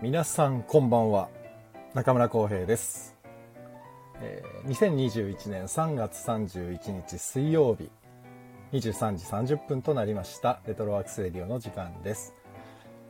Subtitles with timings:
[0.00, 1.28] 皆さんこんばんは。
[1.92, 3.16] 中村浩平です、
[4.20, 7.90] えー2021年3月31日水曜日
[8.70, 10.60] 23時30分となりました。
[10.68, 12.32] レトロワークスレディオの時間です。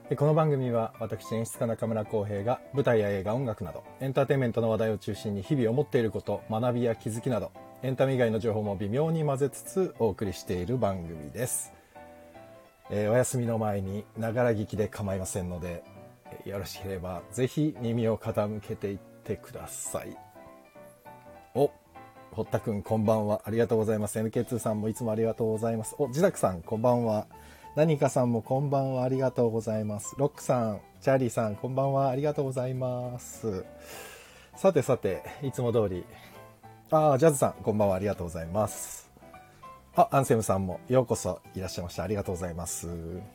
[0.08, 11.74] えーこの番組は私演出家中村浩平が舞台や映画音楽などエンターテインメントの話題を中心に日々思っていること学びや気づきなどエンタメ以外の情報も微妙に混ぜつつお送りしている番組です。
[12.88, 15.84] えーお休みの前にながら聞きで構いませんので
[16.44, 20.16] よろしければぜひ耳を傾けていってください。
[21.54, 21.70] お
[22.32, 23.42] 堀田くんこんばんは。
[23.44, 24.18] ありがとうございます。
[24.18, 25.96] NK2 さんもいつもありがとうございます。
[25.98, 27.26] お自宅さんこんばんは。
[27.74, 30.14] 何かさんもこんばんはありがとうございます。
[30.18, 33.64] ロックさんチャーリーさんこんばんはありがとうございます。
[34.56, 36.04] さてさていつも通り。
[36.90, 37.96] ああジャズさんこんばんは。
[37.96, 39.07] ありがとうございます。
[39.98, 42.04] あ、アンセムさんもようこそいらっしゃいました。
[42.04, 42.88] ありがとうございます。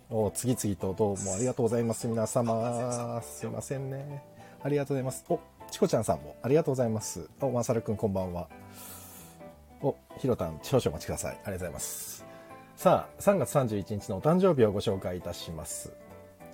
[0.09, 2.07] お次々とどうもありがとうございます。
[2.07, 3.21] 皆様。
[3.21, 4.23] すいませんね。
[4.63, 5.25] ありがとうございます。
[5.27, 7.29] お、チコちゃんさんもありがとうございます。
[7.41, 8.47] お、まさるくんこんばんは。
[9.81, 11.33] お、ひろたん、少々お待ちください。
[11.33, 12.25] ありがとうございます。
[12.77, 15.91] さあ、3月31日のお誕生日をご紹介いたします。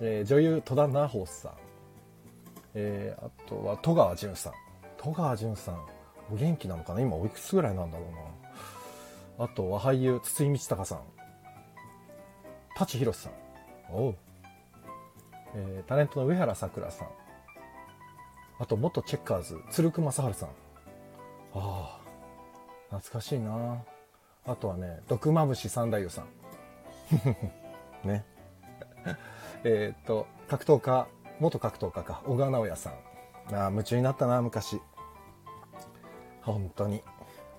[0.00, 1.52] えー女優、戸田奈穂さん。
[2.74, 4.54] えーあとは戸川淳さん。
[4.96, 5.80] 戸川淳さん。
[6.32, 7.00] お元気なのかな？
[7.00, 8.18] 今おいくつぐらいなんだろうな？
[9.40, 11.00] あとは俳優、筒井道隆さん。
[12.76, 13.32] 舘ひろしさん。
[13.90, 14.14] お。
[15.54, 17.08] えータレントの上原さくらさん。
[18.58, 20.48] あと、元チェッカーズ、鶴久正治さん。
[20.50, 20.52] あ
[21.54, 22.00] あ、
[22.90, 23.82] 懐かしいな。
[24.44, 26.26] あとはね、毒まぶし三太夫さん。
[28.06, 28.26] ね。
[29.64, 32.92] えっと、格闘家、元格闘家か、小川直也さん。
[33.54, 34.82] ああ、夢中になったな、昔。
[36.42, 37.02] 本当に。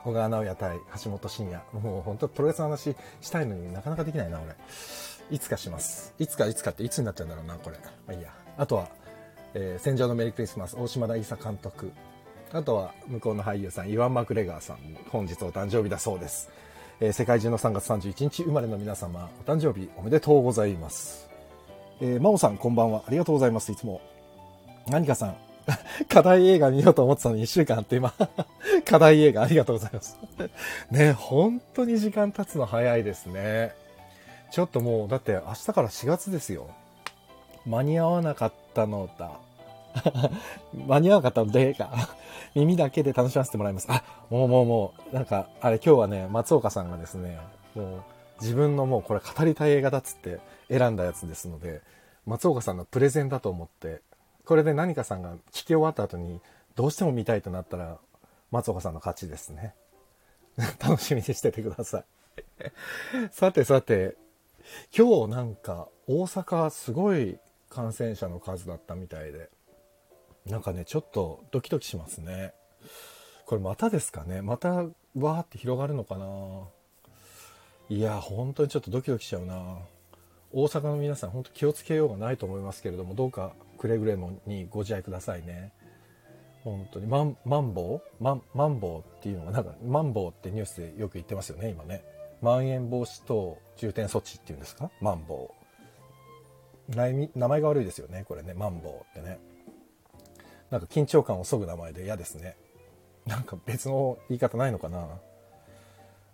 [0.03, 1.61] 小川直也対橋本真也。
[1.73, 4.55] もう本当プロレスの話したいのになかなかできないな、俺。
[5.29, 6.13] いつかします。
[6.19, 7.77] いつかいつかっていつになっちゃうんだろうな、これ。
[7.77, 8.29] まあいいや。
[8.57, 8.89] あとは、
[9.53, 11.91] えー戦場のメリークリスマス、大島田伊佐監督。
[12.51, 14.77] あとは、向こうの俳優さん、イワン・マクレガーさん
[15.09, 16.49] 本日お誕生日だそうです。
[16.99, 21.29] えー世界中の3月31日生まれの皆様、お誕生日おめでとうございます。
[22.01, 23.03] えー、真央さん、こんばんは。
[23.07, 24.01] ありがとうございます、いつも。
[24.87, 25.37] 何かさん、
[26.09, 28.13] 課題映画見ようと思ってたのに1週間あって今、
[28.85, 30.17] 課題映画ありがとうございます。
[30.91, 33.73] ね、本当に時間経つの早いですね。
[34.51, 36.67] ちょっともう、だって明日から4月ですよ。
[37.65, 39.31] 間に合わなかったのだ。
[40.73, 42.09] 間に合わなかったのでか。
[42.55, 43.87] 耳だけで楽しませてもらいます。
[43.89, 47.39] あ、もうもうもう、なんか、あれ今日はね、松岡さんがですね、
[47.75, 48.03] もう
[48.41, 50.39] 自分のもうこれ語りたい映画だっつって
[50.69, 51.81] 選んだやつですので、
[52.25, 54.01] 松岡さんのプレゼンだと思って、
[54.51, 56.41] これで何かさんが聞き終わった後に、
[56.75, 57.99] どうしても見たいとなったら、
[58.51, 59.73] 松岡さんの勝ちですね。
[60.77, 62.05] 楽しみにしててください。
[63.31, 64.17] さてさて、
[64.93, 67.39] 今日なんか大阪すごい
[67.69, 69.49] 感染者の数だったみたいで、
[70.45, 72.53] なんかね、ちょっとドキドキしますね。
[73.45, 74.41] これまたですかね？
[74.41, 76.67] またわーって広がるのかな？
[77.87, 79.77] いや、本当にちょっとドキドキしちゃうな
[80.51, 85.73] 大阪の皆さん本当気をつけようがないと思いますけれども、どうかくれぐれもにご自愛くださいね。
[86.63, 87.07] 本当に。
[87.07, 92.03] マンマンボウマンマンボウっていうのがなんかマンボウってニュースでよく言ってますよね今ね。
[92.43, 94.91] まん延防止等重点措置っていうんですか？
[95.01, 95.49] マンボ
[96.89, 98.53] ウ名前が悪いですよねこれね。
[98.53, 99.39] マンボウってね。
[100.69, 102.55] なんか緊張感をそぐ名前で嫌ですね。
[103.25, 105.07] なんか別の言い方ないのかな？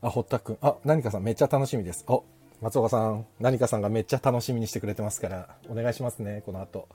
[0.01, 0.57] あ堀田くん。
[0.61, 2.03] あ何かさんめっちゃ楽しみです。
[2.09, 2.25] お
[2.59, 3.25] 松岡さん。
[3.39, 6.87] 何かさんがめっちゃ楽しみにしてくれてますからお願いしますねこの後、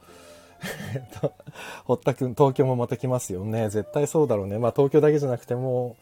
[1.84, 3.68] 堀田く、東京もまた来ますよね。
[3.70, 4.58] 絶対そうだろうね。
[4.58, 5.96] まあ東京だけじゃなくても、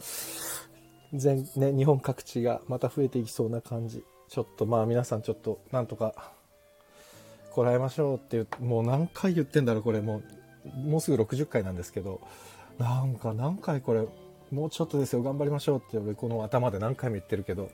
[1.13, 4.05] 全、ね、日本各地がまた増えていきそうな感じ。
[4.29, 6.33] ちょっとまあ皆さんちょっと、なんとか、
[7.53, 10.23] こらえましょうっていう、もう何回言ってんだろう、これも
[10.65, 12.21] う、もうすぐ60回なんですけど、
[12.79, 14.07] なんか何回これ、
[14.53, 17.71] もうちょっとですよ、頑張りましょうって、俺この頭で何回も言ってるけど、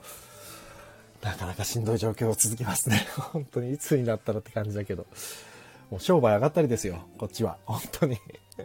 [1.22, 3.06] なかなかしんどい状況続きますね。
[3.32, 5.06] 本当にいつになったらって感じだけど。
[5.90, 7.58] もう商売上がったりですよ、こっちは。
[7.64, 8.18] 本当に。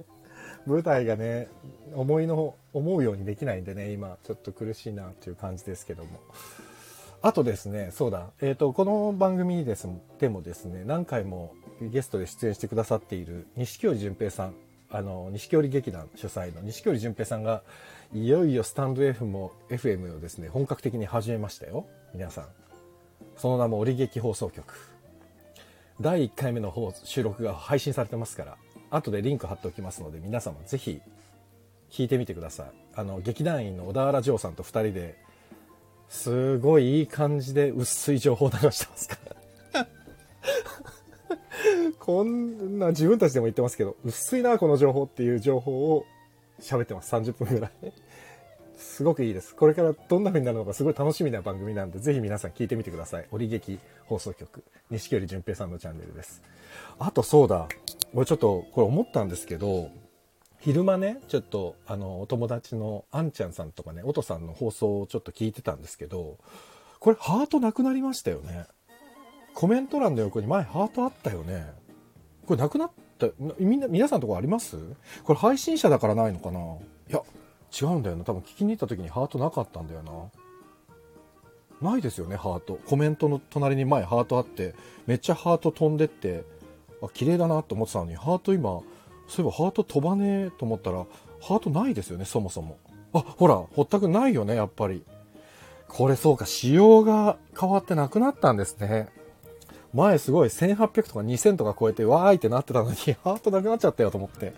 [0.65, 1.47] 舞台がね、
[1.93, 6.09] 思いの、思うようにできないんでね、今、ちょっと苦しいなっていう感じですけども。
[7.23, 9.87] あとですね、そうだ、えっ、と、この番組です
[10.19, 14.55] でもですね、何回もゲストで出演してくださっている錦織淳平さん、
[14.89, 17.61] あの、錦織劇団主催の錦織淳平さんが、
[18.13, 21.85] いよいよスタンド F も、FM をですね、本格的に始めましたよ、
[22.15, 22.45] 皆さん。
[23.37, 24.90] その名も、織劇放送局。
[25.99, 28.57] 第1回目の方収録が配信されてますから
[28.89, 31.01] 後でリンク貼っておきますので皆様ぜひ
[31.89, 35.17] 聞いてみてくださいあの劇団員の小田原城さんと2人で
[36.09, 39.31] すごいいい感じで薄い情報を流してますから
[41.99, 46.05] こんな自分たちでも言ってますけど、薄いな、この情報っていう情報を
[46.59, 47.13] 喋ってます。
[47.13, 47.71] 30分ぐらい。
[48.81, 49.55] すごくいいです。
[49.55, 53.27] これからどんな風になるのかすごい楽しみな番組なんで、ぜひ皆さん聞いてみてください。
[53.31, 56.41] 折劇放送局、西寄淳平さんのチャンネルです。
[56.99, 57.67] あとそうだ、
[58.13, 59.89] 俺ちょっとこれ思ったんですけど、
[60.59, 66.37] 昼間ね、ちょっとあの、お友達のあんちゃんさんとかね、おとさんの放送をちょっと聞いてたんですけど、
[66.99, 68.65] これハートなくなりましたよね。
[69.53, 71.65] コメント欄の横に前ハートあったよね。
[72.45, 73.27] これなくなった、
[73.59, 74.77] みんな、皆さんのとこあります？
[75.23, 76.59] これ配信者だからないのかな？
[76.59, 77.21] いや、
[77.71, 78.23] 違うんだよな。
[78.23, 80.03] 多分聞きに行った時にハートなかったんだよ
[81.81, 81.91] な。
[81.91, 82.79] ないですよね、ハート。
[82.87, 84.75] コメントの隣に前ハートあって、
[85.07, 86.43] めっちゃハート飛んでって、
[87.01, 88.81] あ、綺麗だなと思ってたのに、ハート今、
[89.27, 91.05] そういえばハート飛ばねえと思ったら、
[91.41, 92.77] ハートないですよね、そもそも。
[93.13, 95.03] あ、ほら、ほったくないよね、やっぱり。
[95.87, 99.09] これそうか、仕様が変わってなくなったんですね。
[99.93, 104.53] 前すごい1800とか2000とか超えてわーいってなってたのに、 ハートなくなっちゃったよと思って。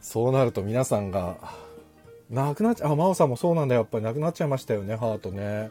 [0.00, 1.36] そうなると皆さんが、
[2.30, 5.70] なくなっちゃ、あ、真央さんもそうなんだ、やっぱりなくなっちゃいましたよね、ハートね。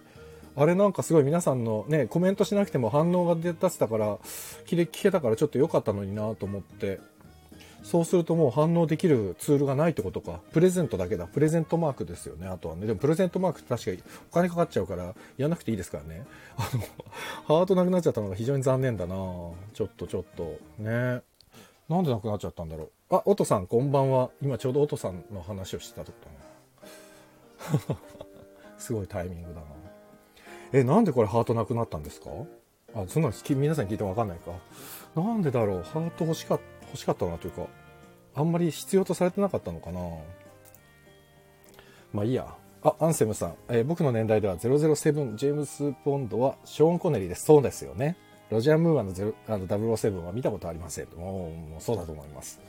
[0.55, 4.17] あれなんかすごい皆さんのね、コメントしなくても反応が出せたから、
[4.65, 6.99] 聞けたからちょっと良かったのになと思って。
[7.83, 10.39] そうするともう反応できるツールがないってことか。
[10.53, 11.27] プレゼントだけだ。
[11.27, 12.47] プレゼントマークですよね。
[12.47, 12.87] あとはね。
[12.87, 13.97] でもプレゼントマークって確かに
[14.31, 16.25] お金かかっちゃうから、やんなくていいですからね。
[16.55, 16.83] あの、
[17.45, 20.57] ハートなくなっちゃったのが非常に残念だなちょっとちょっと。
[20.79, 21.21] ね。
[21.89, 23.15] なんでなくなっちゃったんだろう。
[23.15, 24.29] あ、おとさんこんばんは。
[24.41, 26.42] 今ちょうどおとさんの話をしてたとこだな。
[28.77, 29.67] すごいタイミングだな。
[30.73, 32.29] え、なんでこれハートなくなったんですか？
[32.95, 34.51] あ、そんなの皆さん聞いてもわかんないか。
[35.15, 35.83] なんでだろう？
[35.83, 36.63] ハート欲しかった。
[36.87, 37.65] 欲しかったなというか、
[38.35, 39.99] あんまり必要とされてなかったのかな？
[42.11, 42.55] まあいいや。
[42.83, 43.55] あ、アンセムさん。
[43.69, 47.45] えー、僕の年代では007ジェームス・ボンドはショーン・コネリーです。
[47.45, 48.17] そうですよね。
[48.49, 51.07] ロジャー・ムーアの0あの007は見たことありません。
[51.15, 52.59] もう、もうそうだと思います。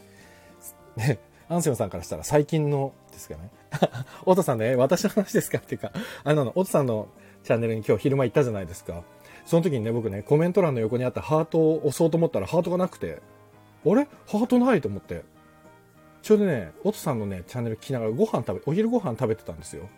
[0.96, 1.19] ね、
[1.49, 3.50] アンセムさんからしたら最近のですかね。
[4.25, 5.58] オトさんね、私の話ですか？
[5.58, 5.93] っていうか、
[6.25, 7.08] あの、オトさんの
[7.43, 9.02] チャンネルに今日昼間行ったじゃないですか。
[9.44, 13.20] その時にね、僕ね、コメント欄の横にあったハートを押そうと思ったらハートがなくて、
[13.85, 14.08] あれ？
[14.26, 15.23] ハートないと思って。
[16.23, 19.88] ちょうどね、おとさんのね、チャンネル聞きながらご飯食べ、お昼ご飯食べてたんですよ。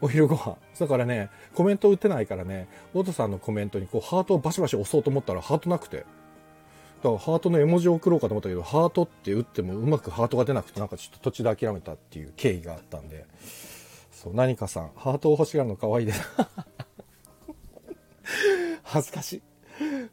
[0.00, 0.56] お昼ご飯。
[0.78, 6.06] だからね、コメント打ってないからね、おとさんのコメントにこうハートをバシバシ押そうと思ったらハートなくて。
[7.04, 13.26] からハートの絵文字を送ろうかと思ったけど、ハートって打ってもうまくハートが出なくて、なんかちょっと途中で諦めたっていう経緯があったんで。
[14.10, 16.22] そう、何かさん、ハートを欲しがるの可愛いです。
[18.82, 19.42] 恥ずかしい。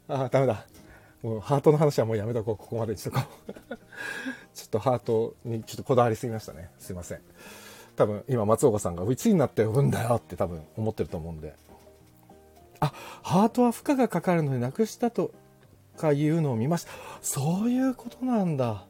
[0.08, 0.66] ああ、ダメだ。
[1.22, 2.56] もうハートの話はもうやめとこう。
[2.56, 3.22] ここまでにしとこう。
[4.54, 6.70] ちょっとハートにちょっとこだわりすぎましたね。
[6.78, 7.20] すいません。
[7.96, 11.54] 多分今松岡さんがいつになって呼ぶんだよって多分思ってると思うんで。
[12.80, 12.92] あ、
[13.22, 15.32] ハートは負荷がかかるのになくしたと
[15.96, 16.90] かいうのを見ました。
[17.20, 18.86] そういうことなんだ。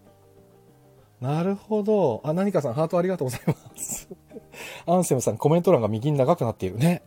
[1.20, 2.20] なるほど。
[2.25, 4.08] あ、何かさん、ハートありがとうございます。
[4.87, 7.02] アンセムさん、コメント欄が右に長くなっているね。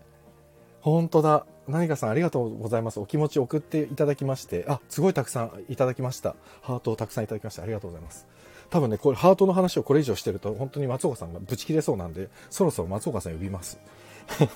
[0.80, 1.46] 本当だ。
[1.68, 3.00] 何かさんありがとうございます。
[3.00, 6.36] お気持ち送っていただきまして、あ、すごいたくさんいただきました。
[6.62, 8.28] ハートをたくさんいただきましてありがとうございます。
[8.70, 13.80] 多分ね、これハートの話をこれ以上してると、本当に松岡さんがブチ切れそうなんで、そろそろ松岡さん呼びます。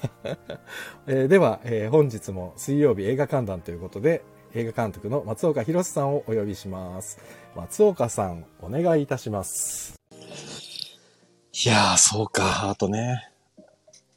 [1.07, 4.21] え、では、えー、本日も水曜日映画観覧ということで、
[4.55, 7.19] 映画監督の松岡弘さんをお呼びします。
[7.55, 9.93] 松岡さん、お願いいたします。
[10.11, 13.29] いやー、そうか、ハートね。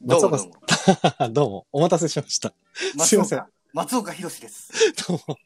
[0.03, 2.55] 松岡さん、 どうも、お待たせしました。
[2.99, 3.45] すいません。
[3.75, 4.73] 松岡弘です。
[5.07, 5.37] どうも。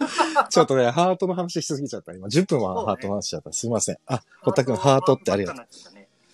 [0.48, 2.14] ちょっとね、ハートの話しすぎちゃった。
[2.14, 3.52] 今、10分はハートの話しちゃった。
[3.52, 3.98] すいません。
[4.06, 5.66] あ、堀田くん、ハートってありがとう。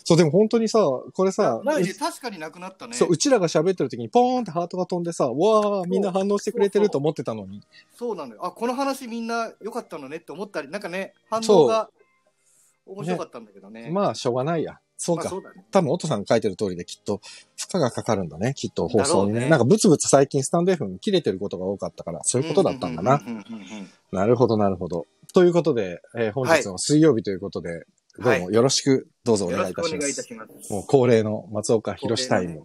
[0.09, 0.79] そう、でも本当にさ、
[1.13, 2.95] これさ、確かになくなったね。
[2.95, 7.63] そう、うちらが喋ってる時にポーンってハートが飛んでさ、わー、みんな反応してくれてると思ってたのに。
[7.95, 8.41] そうなのよ。
[8.43, 11.91] あ、この話みんな良かったのねって思ったり、なんかね、反応が
[12.87, 13.83] 面白かったんだけどね。
[13.83, 14.81] ねまあ、しょうがないや。
[14.97, 15.29] そうか。
[15.29, 17.21] そうね、多分、音さんが書いてる通りできっと、
[17.59, 18.55] 負荷がかかるんだね。
[18.55, 19.41] きっと放送にね。
[19.41, 23.21] ねなんか、ブツブツ最近スタンド F 切れてることが多かったから、そういうことだったんだな。
[24.11, 25.07] なるほど、なるほど。
[25.35, 27.85] ということで、えー、本日の水曜日ということで、はい、
[28.19, 30.23] どうもよろしくどうぞお願いいたします。
[30.23, 32.63] しますもう恒例の松岡弘タイム。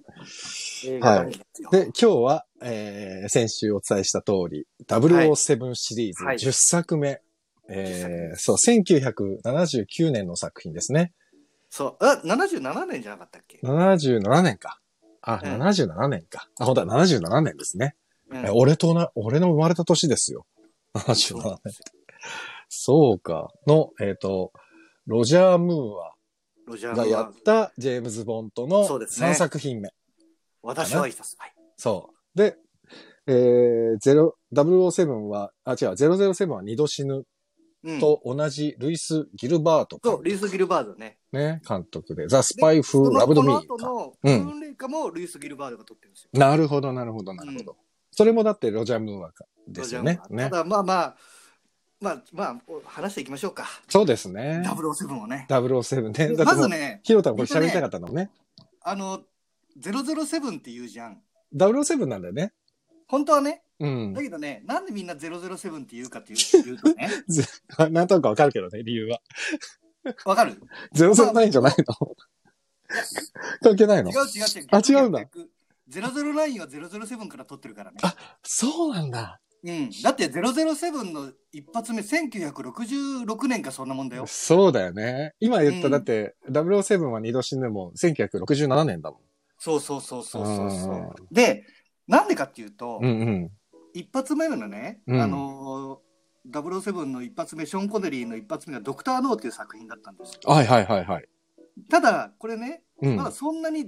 [1.00, 1.31] はい。
[1.72, 7.10] で、今日は、えー、先週お伝えした通り、007シリーズ10作目。
[7.10, 7.22] はい、
[7.69, 11.13] えー、そう、1979年の作品ですね。
[11.69, 12.05] そう。
[12.05, 14.79] あ、77年じゃなかったっけ ?77 年か。
[15.22, 16.48] あ、うん、77年か。
[16.60, 17.95] あ、ほんとだ、77年ですね。
[18.31, 20.48] うん、俺とな、俺の生まれた年ですよ。
[20.95, 21.74] 77年。
[22.69, 23.51] そうか。
[23.67, 24.51] の、えっ、ー、と、
[25.05, 29.89] ロジャー・ムーアがやったジェームズ・ボントの3作品目、ね。
[30.62, 31.36] 私は一冊。
[31.38, 31.53] はい。
[31.75, 32.38] そう。
[32.38, 32.57] で、
[33.27, 37.25] えー、0 007は、あ、違う、007は二度死ぬ
[37.86, 38.00] うん。
[38.00, 41.17] と同じルイス・ギルバートそう、リース・ギルバードね。
[41.33, 43.86] ね、監督で、ザ・スパイ・フー・ラブド・ミこーか。
[43.86, 46.29] の後の、レイカもルイス・ギルバードが撮ってるんですよ。
[46.31, 47.75] なるほど、なるほど、なるほど。
[48.12, 50.22] それもだってロジャー・ムーアかですよね。
[50.29, 50.50] ねた。
[50.50, 51.17] だ、まあまあ、
[52.03, 53.65] まあ、まあ、話していきましょうか。
[53.88, 54.62] そうですね。
[54.65, 55.48] 007をね。
[55.50, 56.43] 007ね。
[56.43, 58.29] まずね、ヒロタもこれ喋りたかったのね。
[58.81, 59.22] あの、
[59.79, 61.22] 007って言うじゃん。
[61.55, 62.51] 007なんだよね。
[63.07, 63.63] 本当はね。
[63.79, 64.22] うんだ。
[64.22, 66.36] けどね、なんでみんな007って言うかってい
[66.72, 67.10] うとね、
[67.89, 69.22] なんとなくわかるけどね、理由は。
[70.25, 70.62] わかる
[70.93, 72.15] ？009じゃないの？
[73.62, 74.12] 関係ないの？
[74.12, 74.67] 違う違う違う。
[74.72, 75.50] あ違うんだ逆。
[75.89, 77.98] 009は007から撮ってるからね。
[78.03, 79.39] あそうなんだ。
[79.63, 79.89] うん。
[80.03, 84.25] だって007の一発目1966年かそんなもんだよ。
[84.27, 85.34] そうだよね。
[85.39, 89.20] 今言った、うんだって、007は二度死ぬも1967年だもん。
[89.58, 91.34] そうそうそうそうそう。
[91.34, 91.65] で、
[92.08, 93.51] なんでかっていうと、うんうん。
[93.93, 100.51] 一発目のね、うんあのー、007の一発目、ショーン・コネリーの一発目がドクター・ノーっていう作品だったんですよ。
[100.51, 101.25] はいはいはいはい。
[101.89, 103.15] ただ、これね、うん。
[103.15, 103.88] まだそんなに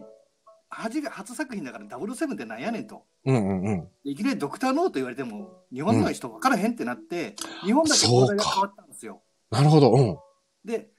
[0.69, 3.03] 初め初作品だから007ってなんやねんと。
[3.25, 3.87] うんうんうん。
[4.03, 9.21] いきなりドクター・ノーと言われても、日本の人分からへんってなって、日本だけそうか放題が変わったんですよ。
[9.51, 9.91] なるほど。
[9.93, 10.17] うん。
[10.65, 10.89] で、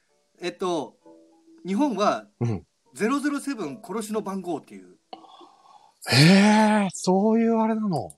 [0.40, 0.96] えっと、
[1.66, 2.66] 日本はうん。
[2.94, 4.96] 007殺しの番号っていう、
[6.08, 8.12] へえ、そういうあれなの。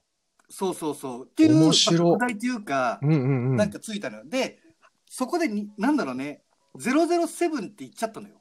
[0.51, 3.57] そうそうそう、っていう、面白いっていうか、うんうんうん。
[3.57, 4.25] なんかついたのよ。
[4.27, 4.61] で、
[5.07, 6.43] そこでに、なんだろうね、
[6.77, 8.37] 007って言っちゃったのよ。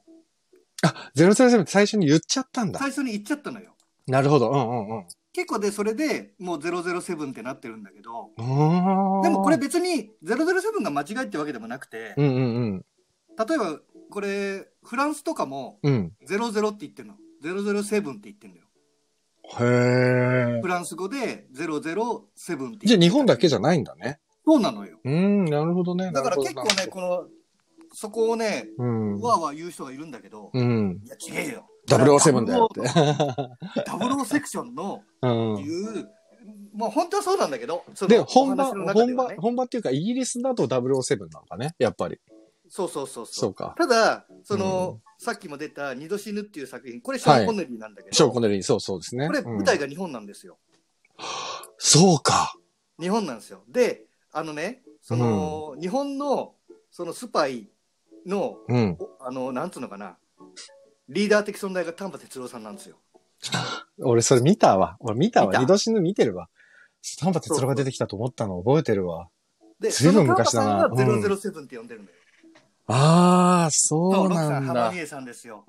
[0.82, 2.78] あ、007って最初に言っちゃったんだ。
[2.78, 3.74] 最初に言っちゃったのよ。
[4.06, 4.50] なるほど。
[4.50, 5.04] うんうんうん。
[5.32, 12.40] 結構で、それでもう007ってなってるんだけど、でもこれ、別に007が間違いってわけでもなくて、うんうんう
[12.76, 12.84] ん。
[13.48, 13.80] 例えば
[14.10, 16.12] これ、フランスとかもうん。
[16.26, 17.14] 00って言ってるの。
[17.42, 18.64] 007って言ってるのよ。
[19.60, 20.68] へえフ。
[20.68, 24.20] ランス語で007って言ってじゃあ日本だけじゃゃないんだね。
[24.44, 24.98] そうなのよ。
[25.04, 26.10] うーん、なるほどね。
[26.12, 27.24] だから結構ね、この、
[28.00, 29.20] そこをね、うん。
[29.20, 31.00] わーわー言う人がいるんだけど、うん。
[31.04, 31.68] いや、違えよ。
[31.88, 32.88] 007だよって。
[33.84, 35.56] ダブルセクションの うん。
[35.58, 36.08] いう、
[36.76, 42.20] まあ本当はそうなんだけど、で、本場、本場本場っていうか、イギリスだと007なのかね、やっぱり。
[42.68, 43.74] そうそうそうそうか。
[43.76, 49.26] ただ、その、さっきも出た二度死ぬっていう作品、これショーン・コネリーなんだけど、ショーン・コネリー、そうそうですね。
[49.26, 50.56] これうん舞台が日本なんですよ。
[51.78, 52.54] そうか。
[53.00, 53.64] 日本なんですよ。
[53.66, 56.54] で、あのね、その、日本の、
[56.92, 57.68] そのスパイ
[58.26, 58.96] の、うん。
[58.98, 60.16] おあの、なんつうのかな、
[61.08, 62.96] リーダー的存在が丹波哲郎さんなんですよ。
[64.00, 64.96] 俺それ見たわ。
[65.00, 65.56] 俺見たわ。
[65.58, 66.48] 二度死ぬ見てるわ。
[67.20, 69.28] 丹波哲郎が出てきたと思ったの覚えてるわ。
[69.80, 72.12] で、随分その丹波昔だなさんが007って呼んでるのよ。
[72.90, 74.98] ああ、そそうなんださん浜美。
[75.00, 75.64] 恵さんですよ。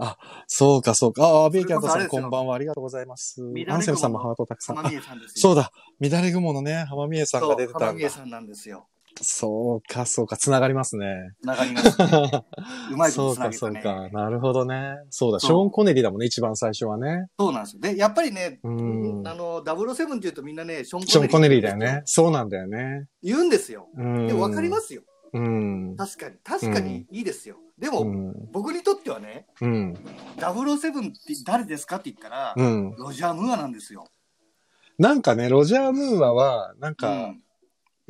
[0.48, 1.27] そうか、そうか。
[1.27, 2.56] ああ、ベイキャントさん、こんばんは。
[2.56, 3.41] ありがとうございます。
[3.68, 4.79] アンセムさんもハートたくさん。
[4.79, 5.34] あ浜美恵さんですよ。
[5.36, 5.72] そうだ。
[6.00, 7.88] 乱れ雲のね、浜美恵さんが出てたんだ。
[7.88, 8.88] 浜美恵さんなんですよ。
[9.21, 10.38] そうか、そうか。
[10.38, 11.33] つながりますね。
[11.41, 12.43] つながります、ね。
[12.91, 14.09] うまいことそうか、つなげたね。
[14.09, 14.23] そうか。
[14.23, 14.97] なるほどね。
[15.09, 17.27] そうだ、そうショーン・コネリーだもんね、一番最初はね。
[17.38, 17.81] そうなんですよ。
[17.81, 22.01] で、やっぱりね、うんあの、007って言うとみんなね、ショーン・ショーン・コネリーだよね。
[22.05, 23.07] そうなんだよね。
[23.21, 23.88] 言うんですよ。
[23.95, 24.27] うん。
[24.27, 25.03] でも分かりますよ。
[25.33, 25.95] うん。
[25.97, 26.35] 確かに。
[26.43, 27.57] 確かにいいですよ。
[27.77, 28.33] でも、うん。
[28.51, 29.93] 僕にとってはね、うん。
[30.38, 32.95] 007って誰ですかって言ったら、うん。
[32.97, 34.05] ロジャー・ムーアなんですよ。
[34.97, 37.41] なんかね、ロジャー・ムーアは、なんうか、ん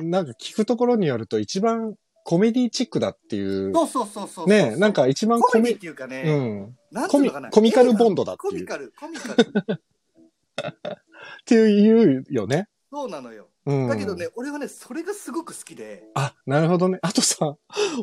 [0.00, 3.72] なんか聞くところによると一番コメディチックだっていう。
[3.74, 4.48] そうそうそうそう。
[4.48, 6.76] ねなんか一番コメディっていうかね、うん。
[6.90, 7.30] なんてコミ。
[7.50, 9.82] コミカルボンドだっていうコミカル、コミカル。
[11.40, 12.68] っていうよね。
[12.92, 13.48] そうなのよ。
[13.66, 13.88] うん。
[13.88, 16.04] だけどね、俺はね、それがすごく好きで。
[16.14, 16.98] あ、なるほどね。
[17.02, 17.56] あとさ、うん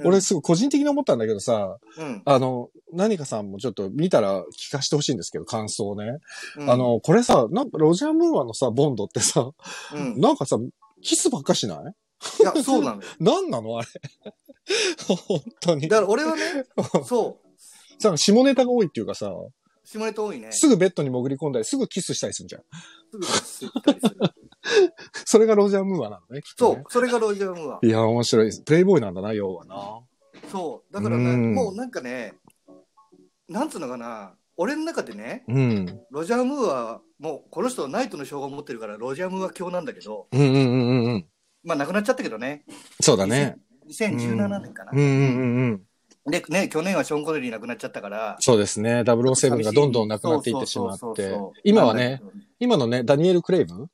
[0.08, 2.22] 俺すごい個人的に思ったんだけどさ、うん。
[2.26, 6.20] あの、何かさんもちょっと見たら聞かせてほしいんですけど、感想をね。
[6.58, 9.52] うんあ、の、これさ、なんかロジャー・ムーアのさ、ボンドってさ、
[9.94, 10.20] うん。
[10.20, 10.58] なんかさ、
[11.02, 11.78] キスばっかしない？
[12.40, 13.08] いや、 そうなのよ。
[13.20, 13.78] なんなの？
[13.78, 13.88] あれ。
[15.28, 15.88] 本当に。
[15.88, 16.42] だから俺はね、
[17.06, 18.02] そう。
[18.02, 19.32] さ、下ネタが多いっていうかさ、
[19.86, 20.52] 下ネタ多いね。
[20.52, 22.62] すぐベッドに潜り込んだり、すぐキスしたりするじゃん。
[22.62, 24.18] すぐキスしたりする。
[25.26, 26.84] それがロジャー・ムーアなのね、きっとねそう。
[26.90, 27.80] それがロジャー・ムーア。
[27.82, 28.62] いや、面白いです。
[28.64, 30.00] プレイボーイなんだな、要はな。
[30.52, 30.94] そう。
[30.94, 32.34] だからね、うんもうなんかね、
[33.48, 36.00] なんつうのかな、俺の中でね、うん。
[36.10, 41.28] ロジャー・ムーア、もうこの人ナイトの称号を持ってるから、ロジャー・ムーア教なんだけど、うんうんうんうんうん。
[41.64, 42.66] まあ亡くなっちゃったけどね。
[43.00, 43.58] そうだね。
[43.88, 44.92] 2017年かな。
[44.92, 45.82] うんうんうん
[46.26, 46.32] うん。
[46.32, 49.02] で、ね、去年はショーン・コネリー亡くなっちゃったから、そうですね。
[49.02, 51.38] 007がどんどんなくなっていってしまって。
[51.64, 52.22] 今はね、、
[52.60, 53.76] 今のね、ダニエル・クレイブ？
[53.76, 53.90] ン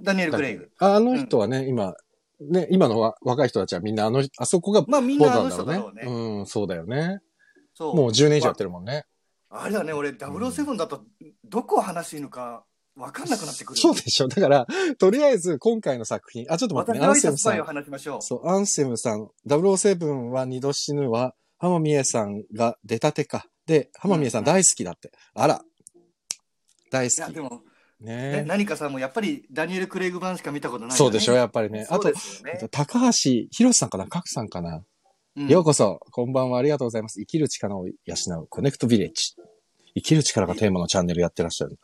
[0.00, 0.70] ダニエル・クレイグ。
[0.78, 1.94] ああの人はね、今、
[2.40, 6.04] ね、今のわ若い人たちはみんなあの、あそこがまあみんなあの人だろうね。
[6.04, 6.12] ね。
[6.12, 7.20] うん、そうだよね。
[7.74, 9.04] そうもう10年以上やってるもんね。
[9.56, 11.04] あれだね、俺、007だと、
[11.44, 12.64] どこを話していいのか、
[12.96, 13.80] わかんなくなってくる。
[13.80, 14.66] そうでしょだから、
[14.98, 17.64] とりあえず今回の作品、あ、ちょっと待ってね、アンセムさん拶前を。
[17.64, 18.22] 話しましょう。
[18.22, 23.46] そう、アンセムさん、007は二度死ぬは、浜美恵さんが出たてか。
[23.66, 25.12] で、浜美恵さん大好きだって。
[25.34, 25.62] あら。
[26.90, 27.34] 大いや、好き。
[27.34, 27.62] でも、
[28.00, 31.86] ね、ね何かさんもやっぱりダニエル・クレイグ版しか見たことない、そうでしょややっぱりね。
[31.88, 32.12] あと。
[32.70, 34.06] 高橋博さんかな？
[34.08, 34.84] 角さんかな、
[35.36, 37.18] うんようこそ、こんばんは、ありがとうございます。
[37.18, 37.92] 生きる力を養
[38.40, 39.34] う、コネクトビレッジ。
[39.96, 41.76] 生きる力がテーマのチャンネルやってらっしゃる。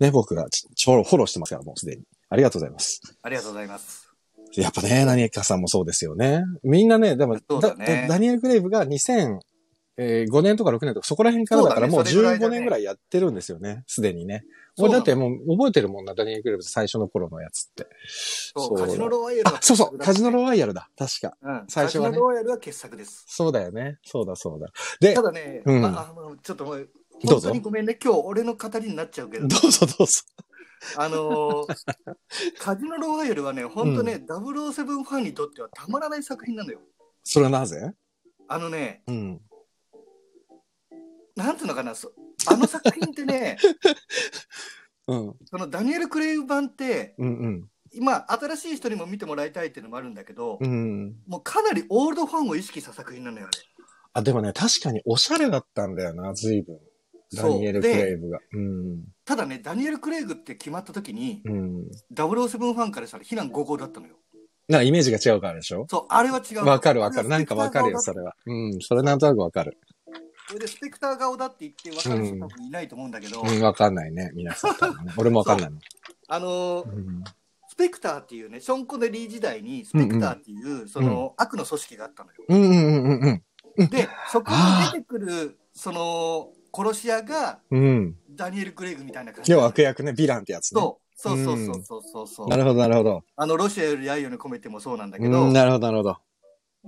[0.00, 2.04] ね、僕がちちょフォローしてますから、もうすでに。
[2.30, 3.02] ありがとうございます。
[3.20, 4.10] ありがとうございます。
[4.54, 6.42] やっぱね、何かさんもそうですよね。
[6.62, 7.74] みんなね、でも、ねダ
[8.08, 8.86] ダニエル・クレイブが
[9.98, 14.44] 2005年とか6年とか、そこら辺からだからもうそうだねそれぐらいだ15ね年ぐらいやってるんですよね、すでにね。
[14.76, 17.86] そうなの俺だってもう覚えてるもんな、ダニエル・クレイブ最初の頃のやつって。
[18.54, 21.36] そう、カジノロワイヤルあ、そうそう、カジノロワワイヤルだ、確か。
[21.40, 23.24] うん、最初はねカジノロワイヤルは傑作です。
[23.26, 23.98] そうだよね。
[24.04, 24.68] そうだそうだ。
[25.00, 26.88] でた、だね、うんああのちょっともう、
[27.24, 30.12] どうぞ本当にごめんね、今日俺の語りになっちゃうけど、どうぞどうぞ。
[30.98, 31.76] あのー
[32.58, 36.80] カジノロワイヤルはね、本当ね、007ファンにとってはたまらない作品なのよ。
[37.24, 37.92] それはなぜ？
[38.48, 39.40] あのね、うん。
[41.36, 42.12] なんていうのかな、そ
[42.48, 43.58] あの作品ってね、
[45.06, 45.34] うん。
[45.44, 47.70] そのダニエル・クレイグ版って、うんうん。
[47.92, 51.16] 今、新しい人にも見てもらいたいっていうのもあるんだけど、うん。
[51.26, 53.56] もうかなりオールドファンを意識した作品なのよ、あれ。
[54.14, 56.78] あ、でもね、確かにおしゃれだったんだよな、随分。
[57.34, 58.38] ダニエル・クレイで、ブが。
[58.52, 59.04] うん。
[59.24, 61.88] ただね、ダニエル・クレイグって決まった時に、うん。
[62.14, 64.16] 007ファンからしたら非難合々だったのよ。
[64.68, 65.86] なんかイメージが違うからでしょ？
[65.88, 66.66] そう、あれは違うの。
[66.66, 67.28] わかるわかる。
[67.28, 68.34] なんかわかるよ、それは。
[68.46, 68.80] うん。
[68.80, 69.78] それなんとなくわかる。
[70.48, 74.74] それでスペクター顔だって言って分かる人多分いないと思うんだけど、うん、わかんないね、皆さん。
[75.16, 75.80] 俺もわかんないもん。
[76.28, 77.24] あのーうん。
[77.68, 82.36] スペクターっていうね、ショーン・コネリー時代にスペクターっていう、その、悪の組織があったのよ。
[82.48, 83.42] うんうんうん
[83.76, 87.80] うんで、そこに出てくる、その、殺し屋がうん。
[87.80, 88.16] うん。
[88.30, 89.52] ダニエル・クレイグみたいな感じ。
[89.52, 90.80] 要は悪役ね、ヴィランってやつね。
[90.80, 91.06] そう。
[91.18, 93.22] そうそうそうそうそうそう、なるほど、なるほど。
[93.36, 96.16] あの、ロシアより愛をに込めてもそうなんだけうど、ん、なるほど、なるほど。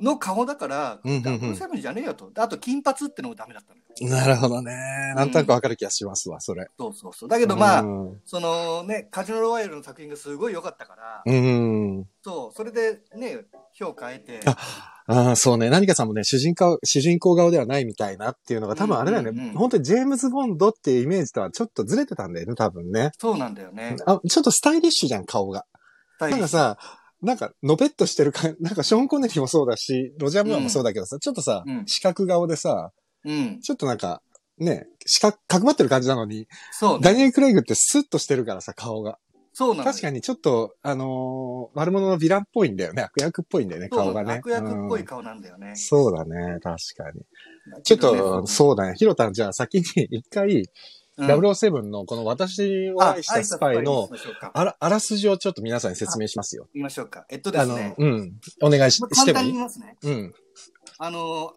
[0.00, 2.30] の顔だから、うんうセブンじゃねえよと。
[2.36, 3.84] あと、金髪ってのもダメだったのよ。
[4.00, 4.72] なるほどね。
[5.16, 6.68] なんとなくわかる気がしますわ、それ。
[6.78, 7.28] そうそうそう。
[7.28, 8.20] だけどまあ、うん。
[8.24, 12.06] そのね、カジノロワイヤルの作品がすごい良かったから、うん。
[12.22, 14.56] そう、それでね、評価得て、あ
[15.10, 15.70] ああ、そうね。
[15.70, 19.30] 何かさんもね、主人公、主人公顔ではないみたいなっていうのが多分あれだよね。
[19.30, 23.10] うんうんうん本当にジェームズ・ボンドっていうイメージとはちょっとずれてたんだよね、多分ね。
[23.18, 23.96] そうなんだよね。
[24.06, 25.64] あ、ちょっとスタイリッシュじゃん、顔が。
[26.20, 26.76] なんかさ、
[27.22, 32.92] なんか、のべっとしてるか、 なんかショーン・コネリーもそうだし、ロジャー・ムーアもそうだけどさ、ちょっとさ、うん四角顔でさ、
[33.24, 33.60] うん。
[33.60, 34.22] ちょっとなんか、
[34.58, 37.00] ね、四角、角張ってる感じなのに、そうね。
[37.02, 39.18] ダニエル・クレイグってスッとしてるからさ、顔が。
[39.52, 39.84] そうなの。
[39.84, 43.02] 確かにちょっと、あのー悪者のヴィランっぽいんだよね。
[43.02, 44.34] 悪役っぽいんだよね、顔がね。
[44.34, 45.72] 悪役っぽうんい顔なんだよね。
[45.74, 47.82] そうだね、確かに。
[47.82, 48.94] ちょっと、そうだね。
[48.96, 50.62] ヒロタン、じゃあ先に一回、
[51.18, 54.08] うん、007のこの私を愛したスパイの
[54.52, 56.68] あ、ら、あらすじをちょっと皆さんに説明しますよ。
[56.74, 57.26] 言いましょうか。
[57.28, 58.40] えっとであのすね、、うん。
[58.62, 59.52] お願いしまあして簡単もいい？
[59.52, 59.96] に言いますね。
[60.02, 60.34] うん。
[60.98, 61.52] あの、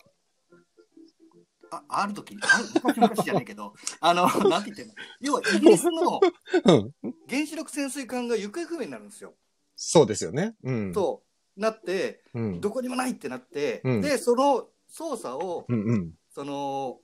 [1.72, 4.94] あ、ある時、ある昔昔じゃないけど、 あの、なんて言ってんの？
[5.22, 6.20] 要はイギリスの
[6.66, 7.14] うん。
[7.30, 9.36] 原子力潜水艦が行方不明になるんですよ。
[9.76, 10.56] そうですよね。
[10.64, 10.94] うん。
[10.94, 11.24] そ
[11.58, 11.60] う。
[11.60, 12.62] なって、うん。
[12.62, 16.12] どこにもないってなって、うんで、その捜査を、うんうん。
[16.34, 17.00] その、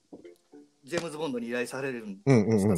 [0.88, 2.78] ジェームズ・ボンドに依頼されるん、うんうんうん。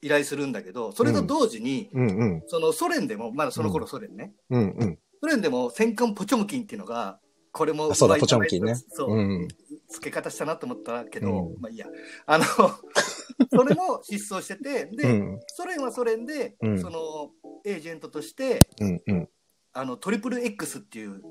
[0.00, 2.42] 依頼するんだけど、それと同時に、うんうん。
[2.46, 4.98] そのソ連でも、まだその頃ソ連ね、うんうん。
[5.20, 7.18] ソ連でも戦艦ポチョムキンっていうのが、
[7.52, 9.48] これもあそうだポチョムキンねそう、うん。
[9.90, 11.86] 付け方したなと思ったけど、うんまあいいや。
[12.26, 12.44] あの、
[13.50, 17.30] それも失踪してて、で、うんソ連はソ連で、うんその、
[17.64, 19.28] エージェントとして、うんうん。
[19.72, 21.22] あの、トリプル X っていう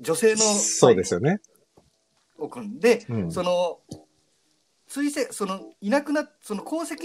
[0.00, 1.40] 女性のそうですよね。
[2.38, 3.80] を組んで、うんその、
[4.88, 6.96] 追跡、その、いなくなっ、その鉱石、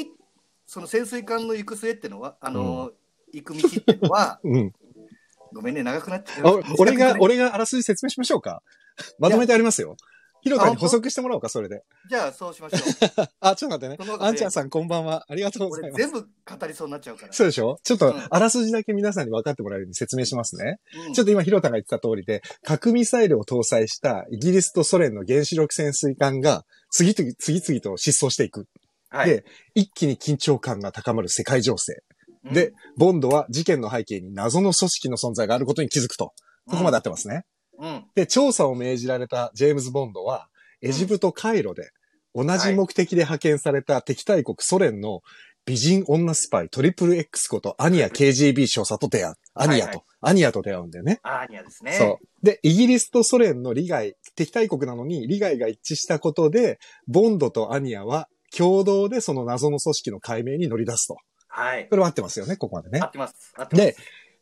[0.65, 2.91] その潜水艦の行く末ってのは、あの、
[3.33, 4.73] 行く道っていうのは、 うん。
[5.53, 6.61] ごめんね、長くなっちゃう。
[6.61, 8.63] あ俺が、俺があらすじ説明しましょうか。
[9.19, 9.97] まとめてありますよ。
[10.43, 11.83] ヒロタに補足してもらおうか、それで。
[12.09, 13.27] じゃあ、そうしましょう。
[13.39, 14.17] あ、ちょっと待ってね。
[14.19, 15.25] あんちゃんさんこんばんは。
[15.27, 16.03] ありがとうございます。
[16.03, 16.27] 俺全部
[16.59, 17.33] 語りそうになっちゃうから。
[17.33, 17.79] そうでしょ？
[17.83, 20.79] ちょっとうん、あらすじだけ皆さんに分かってもらえるように説明しますね。
[21.07, 28.67] うんちょっと今、ヒロタが言ってた通りで、核ミサイルを搭載したイギリスとソ連の原子力潜水艦が次々、次々と失踪していく。
[29.09, 31.93] はいで、一気に緊張感が高まる世界情勢。
[32.45, 36.33] うんで、ボンドは事件の背景に謎の組織の存在があることに気づくと。
[36.65, 37.43] ここまで合ってますね。
[37.79, 38.05] うん。
[38.15, 40.47] で、調査を命じられたジェームズ・ボンドは、
[40.81, 41.91] エジプト・カイロで、
[42.35, 45.21] 同じ目的で派遣された敵対国ソ連の
[45.65, 49.35] 美人女スパイトリプル X ことアニア KGB 少佐と出会う。
[49.53, 51.19] アニアと、はいはアニアと出会うんだよね。
[51.23, 51.93] アーニャですね。
[51.93, 52.45] そう。
[52.45, 61.17] で、イギリスとソ連の利害、敵対国なのに利害が一致したことで、ボンドとアニアは共同でその謎の組織の解明に乗り出すと。
[61.47, 61.87] はい。
[61.87, 63.05] これは合ってますよね、ここまでね合。
[63.05, 63.53] ってます。
[63.55, 63.85] 合ってます。
[63.85, 63.95] で、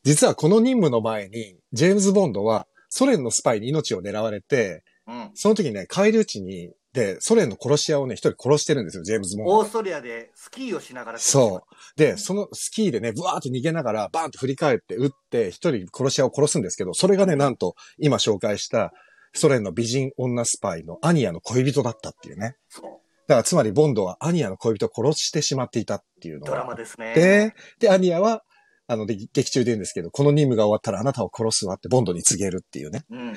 [0.03, 5.31] 実はこの任務の前に、ジェームズ・ボンドはソ連のスパイに命を狙われて、うん。
[5.33, 9.57] その時にね、帰り討ちに、で、ソ連の殺し屋をね、一人殺してるんですよ、ジェームズ・ボンドが。
[9.59, 11.19] オーストリアでスキーをしながら。
[11.19, 11.75] そう。
[11.95, 18.91] で、そのスキーでね、ブワーって逃げながら、バーンと振り返って撃って、一人殺し屋を殺すんですけど、それがね、なんと、今紹介した、
[19.33, 22.57] ソ連の美人女スパイのアニアの恋人だったっていうね。
[22.67, 22.83] そう。
[23.27, 27.13] だから、つまり、ボンドはアニアの恋人を殺してしまっていたっていうのドラがマですね。
[27.15, 28.43] で、で、アニアは、
[28.91, 33.05] あの、で劇中で言うんですけど、この任務が終わったらあなたを殺すわってボンドに告げるっていうね。
[33.09, 33.33] うん。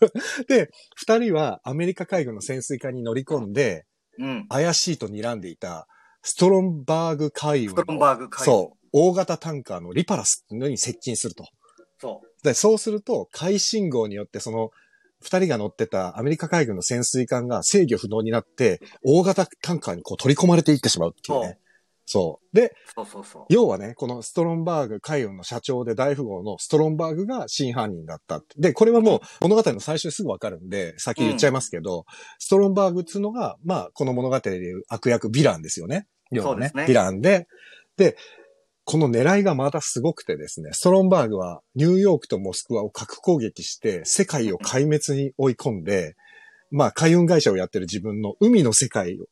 [0.48, 3.84] で、二人はアメリカ海軍の潜水艦に乗り込んで、
[4.18, 4.46] うん。
[4.48, 5.86] 怪しいと睨んでいた、
[6.22, 11.44] ストロンバーグ海ストロンバーグ海そう、大型タンカーのリパラスのに接近すると。
[11.98, 12.44] そう。
[12.44, 14.70] で、そうすると、海信号によってその、
[15.20, 21.58] 二人が乗ってたアメリカ海軍の潜水艦が制御不能になって、大型タンカーにこう取り込まれていってしまうっていうね。
[22.06, 22.56] そう。
[22.56, 23.44] で、そうそうそう。
[23.48, 28.54] 要はね、このストロンバーグ海運の社長で大富豪のストロンバーグが真犯人だったって。
[28.58, 32.04] で、これはもう物語の最初にすぐわかるんで、先言っちゃいますけど、
[32.38, 36.06] ストロンバーグっていうのが、まあ、この物語でいう悪役、ヴィランですよね。
[36.30, 37.46] 要はそうですねヴィランで、
[37.96, 38.16] で、
[38.84, 46.16] この狙いがまたすごくてですね、ストロンバーグはニューヨークとモスクワを核攻撃して世界を壊滅に追い込んで、
[46.70, 49.24] まあ海運会社をやってる自分の海の世界を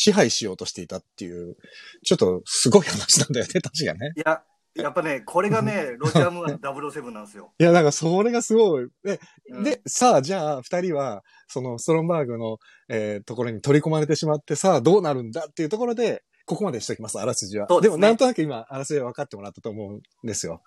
[0.00, 1.56] 支配しようとしていたっていう、
[2.04, 4.12] ちょっとすごい話なんだよね、確かね。
[4.16, 4.42] いや、
[4.76, 7.52] やっぱね、これがね、 ロジャームーアの007なんですよ。
[7.58, 8.86] いや、なんかそれがすごい。
[9.02, 12.58] で、うんで、さあ、じゃあ、二人は、そのストロンバーグの、
[12.88, 17.66] えーところに取り込まれてしまって、さあ、どうなるんだっていうところで、ここまでしておきます、あらすじは。
[17.68, 20.62] そうですねも、なんとなく今、あらすじは分かってもらったと思うんですよ。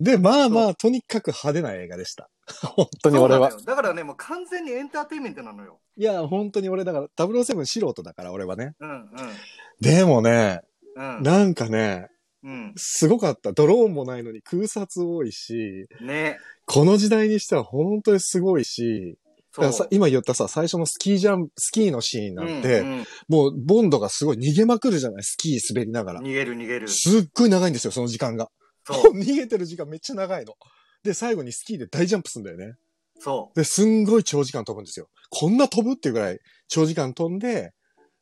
[0.00, 2.28] で、まあまあ、とにかく派手な映画でした。
[2.76, 5.80] 本当に俺はだからね、もう完全にエンターテインメントなのよ。
[5.96, 8.74] いや、本当に俺だから、007素人だから、俺はね。
[8.80, 9.10] うん、
[9.80, 10.60] でもね、
[10.96, 11.22] うん、うん。
[11.22, 12.08] なんかね、
[12.42, 12.72] うん。
[12.76, 13.52] すごかった。
[13.52, 16.38] ドローンもないのに空撮多いし、ね。
[16.66, 19.18] この時代にしては本当にすごいし、
[19.90, 25.22] 今言ったさ、最初のスキージャンプ、スキーのシーンなんて、うんうんもうボンドがすごい逃げまくるじゃない？
[25.24, 26.20] スキー滑りながら。
[26.20, 26.88] 逃げる逃げる。
[26.88, 28.48] すっごい長いんですよ、その時間が。
[28.86, 29.12] そう。
[29.18, 30.54] 逃げてる時間めっちゃ長いの。
[31.02, 32.76] で、最後にスキーで大ジャンプするんだよね。
[33.18, 35.08] そで、すんごい長時間飛ぶんですよ。
[35.30, 37.72] こんな飛ぶっていうぐらい長時間飛んで、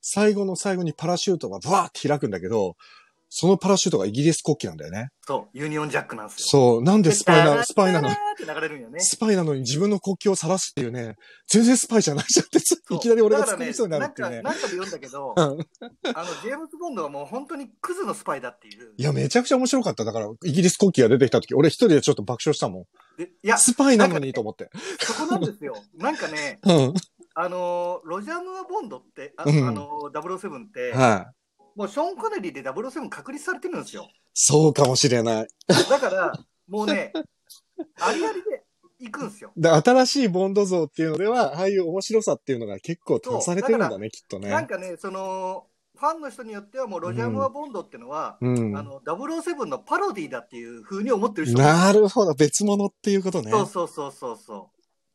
[0.00, 2.76] 最後の最後にパラシュートがブワーって開くんだけど、
[3.30, 5.10] そのパラシュートがイギリス国旗なんだよね。
[5.24, 5.26] う。
[5.26, 5.58] そう。
[5.58, 6.46] ユニオンジャックなんですよ。
[6.48, 6.82] そう。
[6.82, 9.00] なんでスパイなの、スパイなのタラーって流れるんよね。
[9.00, 12.58] スパイなのに自分の国旗を晒すっていうね、全然スパイじゃないじゃんって、
[12.94, 14.44] いきなり俺が作りそうになるっていうねなん。
[14.44, 18.94] か、なんかで読んだけど、うんあの、ジェームズ・ボンドはもう本当にクズのスパイだっていう。
[18.96, 20.04] いや、めちゃくちゃ面白かった。
[20.04, 22.86] だから、イギリス国旗が出てきた時、俺一人でちょっと爆笑したも
[23.18, 24.70] でいやん。、スパイなのにと思って。
[25.00, 25.74] そこなんですよ。
[25.96, 26.94] なんかね、うん。
[27.34, 31.37] あのーロジャー・ムーア・ボンドって、あ,、うんあのー、007って、はい。
[31.78, 34.10] もうショーン・コネリーで007確立されてるんですよ。
[34.34, 35.48] そうかもしれない。
[35.88, 36.32] だから、
[36.66, 37.12] もうね、
[38.00, 38.64] ありありで
[38.98, 39.52] 行くんですよ。
[39.56, 44.48] で、新しいボンド像っていうのでは、ああいう面白さっていうのが結構足されてるんだね、きっとね。
[44.48, 48.82] なんかね、その、ファンの人によってはもうロジャー・ムーア・ボンドってのは、うんあ。
[48.82, 52.34] の、007のパロディだっていう風に思ってる人もなるほど。
[52.34, 53.52] 別物っていうことね。
[53.52, 54.70] そうそうそうそうそ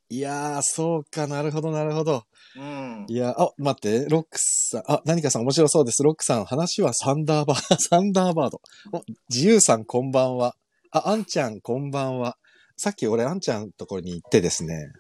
[0.10, 2.24] いやー、そうか、なるほど、なるほど。
[2.56, 2.60] う。
[2.60, 3.06] うん。
[3.08, 6.04] いや、あ、待って、ロックさん、あ、何かさん面白そうです。
[6.04, 8.62] ロックさん、話はサンダーバー、 サンダーバード。
[8.92, 10.56] お、自由さんこんばんは。
[10.92, 12.38] あ、あんちゃんこんばんは。
[12.78, 14.92] さっき俺、あんちゃんのところに行ってですね、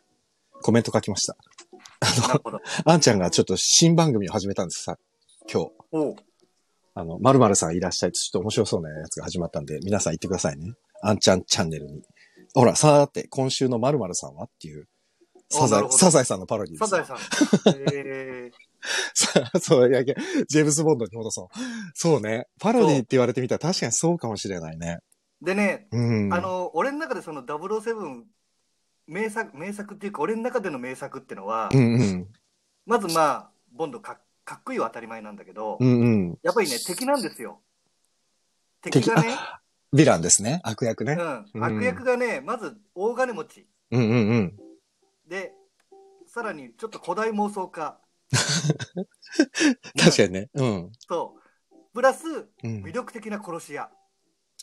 [0.61, 1.35] コメント書きました。
[2.27, 2.59] なるほど。
[2.85, 4.97] あんちゃんがちょっと新番組を始めたんですさ、
[5.51, 5.71] 今日。
[5.91, 6.15] おう
[6.95, 10.73] あの、まるまるさんいらっしゃいちょっと面白そうなやつが始まったんで、皆さん行ってくださいね。
[11.01, 12.03] あんちゃんチャンネルに。
[12.53, 14.87] ほら、さーて、今週のまるまるさんはっていう、
[15.53, 17.17] サザエ、サザエさんのパロディですサザエさん。
[17.93, 18.51] えー、
[19.13, 21.47] さ そう、いや、ジェームズ・ボンドに戻そう。
[21.93, 22.47] そうね。
[22.59, 24.99] パロディって言われてみたら確かにそうかもしれないね。
[25.41, 26.33] でね、うん。
[26.33, 28.23] あの、俺の中でその007、
[29.07, 32.27] 名作、名作っていうか、俺の中での名作ってのは、うんうん。
[32.85, 36.39] まずまあ、ボンドかかっこいいは当たり前なんだけど、うんうん。
[36.43, 37.61] やっぱりね、敵なんですよ。
[38.81, 39.37] 敵がね、
[39.93, 40.59] ヴィランですね。
[40.63, 41.13] 悪役ね。
[41.13, 43.67] うん、うん悪役がね、まず大金持ち。
[43.91, 44.53] うんうんうん。
[45.27, 45.53] で、
[46.27, 47.99] さらにちょっと古代妄想家。
[49.97, 50.49] 確かにね。
[50.55, 50.91] うん。
[51.07, 51.75] そう。
[51.93, 52.91] プラス、うん魅。
[52.91, 53.89] 力的な殺し屋。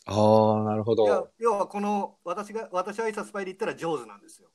[0.05, 1.29] ああ、なるほど。
[1.39, 4.49] 要はこの、私が、私はアイサスパイで言ったら上手なんですよ。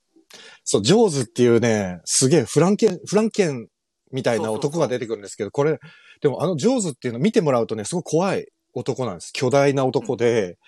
[0.64, 3.68] そう、ジョーズっていうね、すげえフランケン、フランケン
[4.12, 5.78] みたいな男が出てくるんですけど、これ、
[6.20, 9.32] でもあのジョーズっていうの見てもらうとね、すごい怖い男なんです。
[9.32, 10.58] 巨大な男で、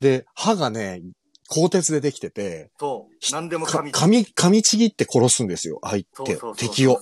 [0.00, 1.02] で、歯がね、
[1.48, 3.32] 鋼鉄でできてて、そう。
[3.32, 6.98] 何でもか噛み噛み、噛みちぎって殺すんですよ、相手敵を。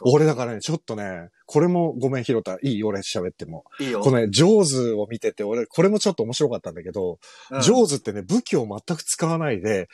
[0.00, 2.54] 俺だからね、ちょっとね、これもごめん、ひろた。
[2.62, 3.64] いい俺喋っても。
[3.80, 4.00] いいよ。
[4.00, 7.18] このね、ジョーズを見てて、俺、これもちょっと面白かったんだけど、
[7.50, 9.88] うんジョーズってね、武器を全く使わないで、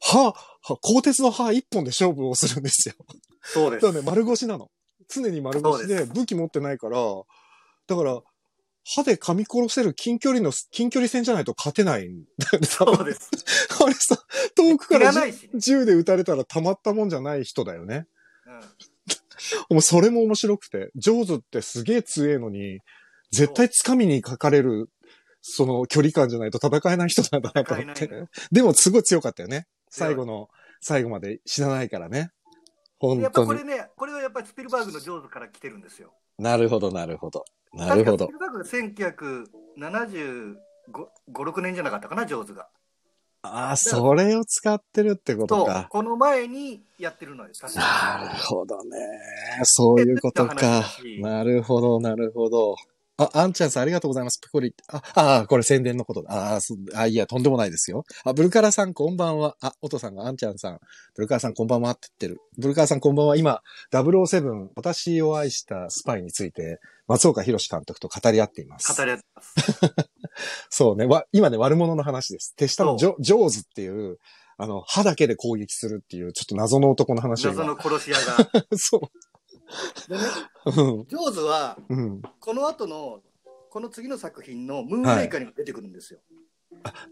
[0.00, 0.32] 歯、
[0.62, 2.94] 歯鋼鉄の歯一本で勝負をするんですよ。
[3.42, 3.82] そうです。
[3.82, 4.68] だからね、丸腰なの。
[5.08, 6.98] 常に丸腰で武器持ってないから、
[7.86, 8.20] だから、
[8.84, 12.66] 歯で噛み殺せる近距離の、近距離戦じゃないと勝てないんだよね。
[12.66, 13.30] そうです。
[13.82, 14.18] あれさ、
[14.54, 15.12] 遠くかいら。
[15.54, 18.06] 銃で撃たれたらたまったもんじゃない人だよね。
[18.46, 18.60] うん
[19.70, 22.80] もうそれも面白くて、ジョーズってすげえ強えのに、
[23.32, 24.90] 絶対掴みにかかれる、
[25.40, 28.28] その距離感じゃないと戦えない人なんだなと思って。
[28.52, 29.66] でもすごい強かったよね。
[29.88, 30.48] 最後の、
[30.80, 32.30] 最後まで死なないからね。
[32.98, 33.48] 本やっぱ当に。
[33.48, 36.12] これね、これはやっぱりスピルバーグのジョーズから来てるんですよ。
[36.38, 37.44] なるほど、なるほど。
[37.72, 38.38] なるほど確。
[38.38, 39.44] かスピルバーグ
[41.36, 42.68] 1975、6年じゃなかったかな、ジョーズが。
[43.42, 45.86] ああ、それを使ってるってことそうか。。
[45.88, 48.98] この前にやってるのよ、確なかるほどね。
[49.62, 50.84] そういうことでか
[51.20, 52.76] なるほど、なるほど。
[53.20, 54.40] あ、あんちゃんさんありがとうございます。
[54.40, 54.74] ペコリ。
[54.88, 55.02] あ、
[55.42, 56.52] あ、これ宣伝のことだ。
[56.52, 58.04] ああ、そあ、いや、とんでもないですよ。
[58.24, 59.56] あ、ブルカラさんこんばんは。
[59.60, 60.80] あ、おとさんがあんちゃんさん。
[61.14, 62.40] ブルカラさんこんばんはって言ってる。
[62.56, 63.36] ブルカラさんこんばんは。
[63.36, 63.60] 今、
[63.92, 68.96] 007、私を愛したスパイについて、松岡弘監督と語り合っています。
[68.96, 69.54] 語り合ってます。
[70.70, 71.04] そうね。
[71.04, 72.54] わ、今ね、悪者の話です。
[72.56, 74.16] 手下のジそョジョーズっていう、
[74.56, 77.74] あの、歯だけで攻撃するっていう、ちょっと謎の男の話を謎今。
[77.74, 78.50] の殺し屋が。
[78.76, 79.10] そ
[80.08, 80.20] でね。
[81.08, 82.22] ジョーズは、うん。
[82.40, 83.20] この後の、
[83.70, 86.20] この次の作品のムーンレイカーにも出てくるんですよ。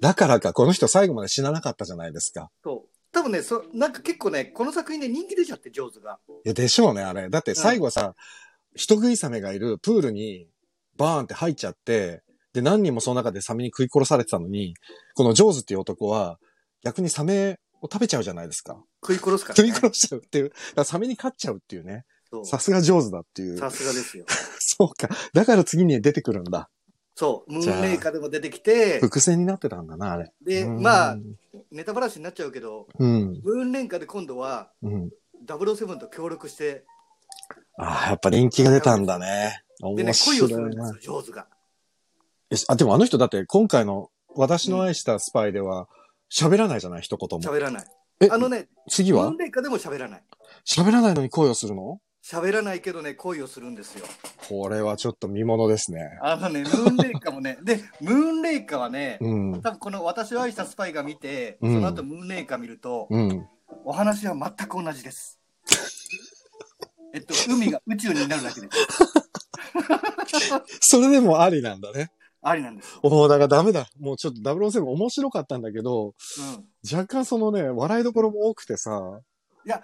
[0.00, 2.50] だからか、この人最後まで死ななかったじゃないですか。
[2.62, 2.88] そう。
[3.12, 6.18] 多分ね、そなんか結構ね、この作品で人気出ちゃって、ジョーズが。
[6.44, 7.28] いや、でしょうね、あれ。
[7.30, 8.14] だって最後さ、
[8.74, 10.46] 人食いサメがいるプールに
[10.96, 14.74] バーンって入っちゃって、で、何人もその中でサメに食い殺されてたのに、
[15.14, 16.38] このジョーズっていう男は、
[16.82, 18.82] 逆にサメを食べちゃうじゃないですか。
[19.02, 19.74] 食い殺すから、食いね。
[19.74, 20.50] 殺しちゃうっていう。
[20.50, 22.04] だからサメに勝っちゃうっていうね。
[22.44, 23.58] さすがジョーズだっていう。
[23.58, 24.24] さすがですよ。
[24.58, 25.08] そうか。
[25.32, 26.68] だから次に出てくるんだ。
[27.14, 27.52] そう。
[27.52, 30.32] ムーンレイカーでも出てきて、伏線になってたんだな、あれ。
[30.40, 31.16] で、うんまあ、
[31.72, 33.40] ネタバラシになっちゃうけど、うん。
[33.42, 35.10] ムーンレイカーで今度は、うん。
[35.44, 36.84] 007と協力して、
[37.76, 39.62] ああ、やっぱ人気が出たんだね。
[39.80, 40.98] でね面、恋をするんですよ、。
[41.00, 41.46] ジョーズが。
[42.50, 45.88] えあ、でもあの人だって今回の私の愛したスパイでは
[46.30, 47.42] 喋らないじゃない、一言も。
[47.42, 47.86] 喋らない。
[48.20, 49.24] え、あのね、次は？
[49.24, 50.22] ムーンレイカーでも喋らない。
[50.66, 52.00] 喋らないのに恋をするの？
[52.24, 54.04] 喋らないけどね、恋をするんですよ。
[54.48, 56.18] これはちょっと見物ですね。
[56.22, 59.62] あのね、ムーンレイカーもね、で、ムーンレイカーはね、うん。
[59.62, 63.46] 多分この私を愛したスパイが見て、うんその後ムーンレイカー見ると、うん。
[63.84, 65.38] お話は全く同じです。
[67.14, 68.78] えっと、海が宇宙になるだけです。
[70.80, 72.10] それでもありなんだね。
[72.42, 72.98] ありなんです。
[73.02, 73.88] もうだからダメだ。
[73.98, 76.14] もうちょっと007面白かったんだけど、うん。
[76.90, 79.20] 若干そのね、笑いどころも多くてさ、
[79.64, 79.82] いや、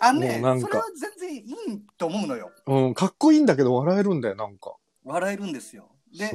[0.00, 0.84] あのね、それは
[1.18, 1.44] 全然いい
[1.96, 2.50] と思うのよ。
[2.66, 4.74] うん、かっこいいんだけど笑えるんだよ、なんか。
[5.04, 5.88] 笑えるんですよ。
[6.16, 6.30] で。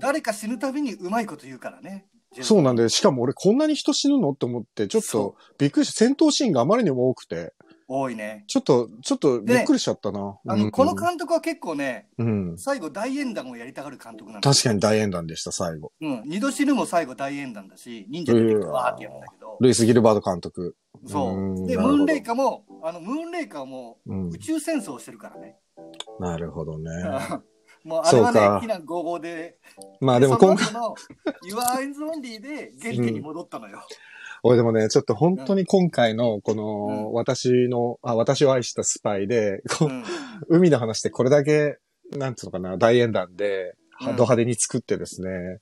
[0.00, 2.06] 誰か死ぬたびにうまいこと言うからね。
[2.42, 2.82] そうなんで。
[2.82, 4.32] で、しかも俺こんなに人死ぬの？
[4.32, 7.54] って思って、ちょっそとびっくりし戦闘シーンがあまりにも多くて、
[7.88, 8.44] 多いね。
[8.48, 10.38] ちょっと、ちょっとびっくりしちゃったな。
[10.46, 12.58] あの、うんこの監督は結構ね、うん。
[12.58, 15.92] 最後大演談をやりたがる監督なんです確かに大演談でした、最後。
[16.00, 16.22] うん。
[16.26, 19.56] 二度死ぬも最後大演談だし、忍者出わーってやるんだけど。
[19.60, 20.76] ルイス・ギルバード監督。
[21.06, 21.60] そうう。
[21.60, 24.38] んで、ムーンレイカーも、あの、ムーンレイカーもうん宇。
[24.38, 25.56] 宙戦争をしてるからね。
[26.18, 26.90] なるほどね。
[27.84, 29.58] もうあれはねそうか、非難合々で、
[30.00, 30.94] まあでも今回、後の
[31.44, 33.80] Your Eyes Only で原点に戻ったのよ。
[34.42, 36.58] 俺でもね、ちょっと本当に今回の、こうん。
[36.58, 40.04] の、私の、あ、私を愛したスパイで、こううん。
[40.48, 41.78] 海の話ってこれだけ、
[42.12, 44.06] なんつうのかな、大演談で、うん。
[44.08, 45.58] ド派手に作ってですね、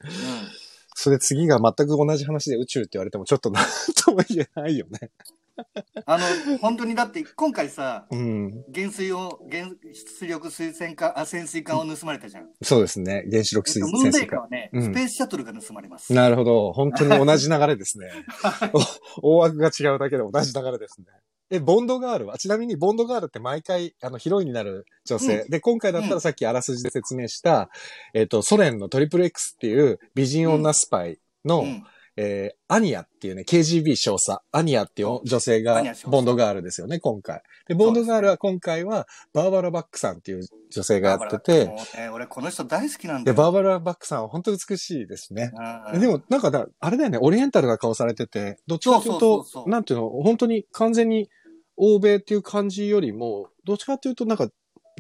[0.94, 3.64] それで次が全く同じ話で宇宙って言われてもちょっとなん
[4.04, 5.10] とも言えないよね。
[6.06, 8.64] あの、本当にだって、今回さ、うん。
[8.74, 9.68] 原水を、原
[10.18, 12.48] 出力水栓管、あ、潜水艦を盗まれたじゃん。
[12.62, 13.24] そうですね。
[13.30, 14.40] 原子力水潜水艦。
[14.40, 16.12] はね、うんスペースシャトルが盗まれます。
[16.12, 16.72] なるほど。
[16.72, 18.10] 本当に同じ流れですね。
[19.22, 21.06] お 大枠が違うだけで同じ流れですね。
[21.50, 22.38] え、ボンドガールは？
[22.38, 25.44] ちなみにボンドガールって毎回、あの、ヒロインになる女性。
[25.48, 27.70] で、今回だったうんらさっきあらすじで説明した、
[28.14, 31.84] えっ、と、ソ連のトリプル X っていう美人女スパイの、うん。
[32.16, 37.42] えーアニアっていうね、KGB 少佐、アニアっていう女性がボンドガールですよね、今回。
[37.68, 43.44] で、ボンドガールは今回は、バーバラ・バックさんっていう女性がやってて、もうね、俺この人大好きなんだで、よ。
[43.44, 45.52] バーバラ・バックさんは本当美しいですね。
[45.92, 51.28] うんでも、なんかだ、あれだよね、オリエンタルな顔されてて、どっちかというとなんていうの、本当に完全に
[51.76, 54.48] 欧米っていう感じよりも、どっちかというと、なんか、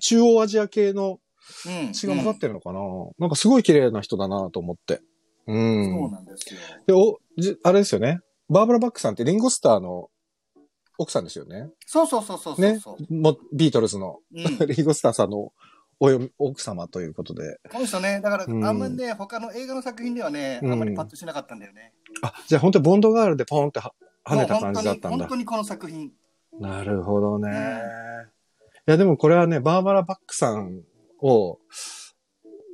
[0.02, 1.18] 中央アジア系の
[1.66, 2.80] うん血が混ざってるのかな、
[3.18, 5.00] なんかすごい綺麗な人だなと思って。
[5.46, 5.52] う。
[5.52, 6.60] うんそうんなんですよ。
[6.86, 8.20] で、お、じあれですよね。
[8.48, 10.10] バーバラ・バックさんってリンゴスターの
[10.98, 11.70] 奥さんですよね。
[11.86, 12.80] そうそうそうそうね。
[13.10, 15.52] もビートルズのうん、リンゴスターさんの
[16.00, 17.58] およ奥様ということで。
[17.70, 21.92] この人ね、だから、うんあんまりね、他の映画の作品ではね、うんあんまりパッとしなかったんだよね。
[22.22, 25.36] あ、じゃあ本当にボンドガールでポンっては跳ねた感じだったんだ本当。
[25.36, 26.12] にこの作品。
[26.60, 27.48] なるほどね。
[27.48, 28.34] うん
[28.86, 30.82] いや、でもこれはね、バーバラ・バックさん
[31.22, 31.58] を、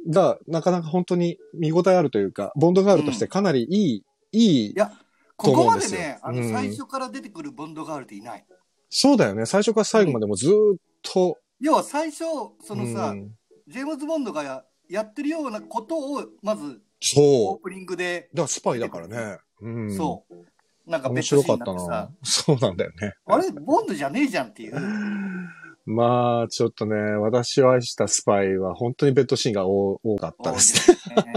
[0.09, 4.95] が、なかなか本当に見応えあるというか、ボンドガールとしてかなりいい、いいい、や、と
[5.37, 8.45] ここまでね、あの、うん最初から出てくるボンドガールっていない。
[8.89, 9.47] そうだよね。
[9.47, 12.25] 最初から最後までもずーっと、要は最初、
[12.63, 13.31] そのさ、うん
[13.69, 17.63] ジェームズ・ボンドがややってるようなことを、まず、オーそう。
[17.63, 19.39] プニングで、だからスパイだからね。
[19.61, 19.97] うん。
[19.97, 20.91] そう。
[20.91, 22.11] なんか面白かったな。。
[22.25, 23.15] そうなんだよね。
[23.27, 24.75] あれ、ボンドじゃねえじゃんっていう。
[25.87, 31.17] まあ、ちょっとね、私を愛したスパイは本当にベッドシーンが多多かったですね。
[31.17, 31.33] ね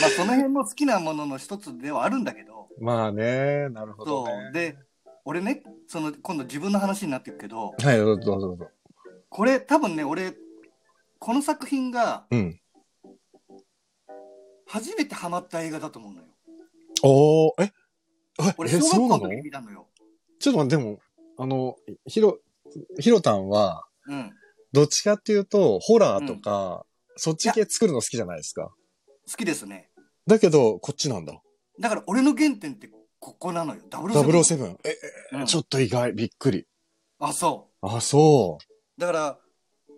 [0.00, 4.52] まあ、その辺も好きなものの一つではあるんだけど、まあね、なるほどそねう。。
[4.52, 4.76] で、
[5.24, 8.68] 俺ね、その、今度自分の話になってるけど、はい、どうぞどうぞ。
[9.28, 10.34] これ多分ね、俺、
[11.18, 12.60] この作品がうん。
[14.66, 16.26] 初めてハマった映画だと思うのよ。
[17.02, 17.72] おー、え
[18.40, 19.86] え、俺、え、小学そうなの校の時に見たのよ。
[20.40, 21.00] ちょっと待って、でも、
[21.38, 22.38] あの、ひろ、
[22.98, 24.32] ひろたんは、うん。
[24.72, 26.84] どっちかっていうと、ホラーとか、
[27.16, 28.72] そっち系作るの好きじゃないですか。
[29.30, 29.90] 好きですね。
[30.26, 31.34] だけど、こっちなんだ。
[31.80, 33.80] だから俺の原点ってここなのよ。
[33.90, 34.12] 007。
[34.22, 34.76] 007。
[34.84, 34.98] え、
[35.32, 36.66] うんえちょっと意外、びっくり。
[37.18, 37.70] あ、そ。
[37.80, 39.38] あ、そうだから、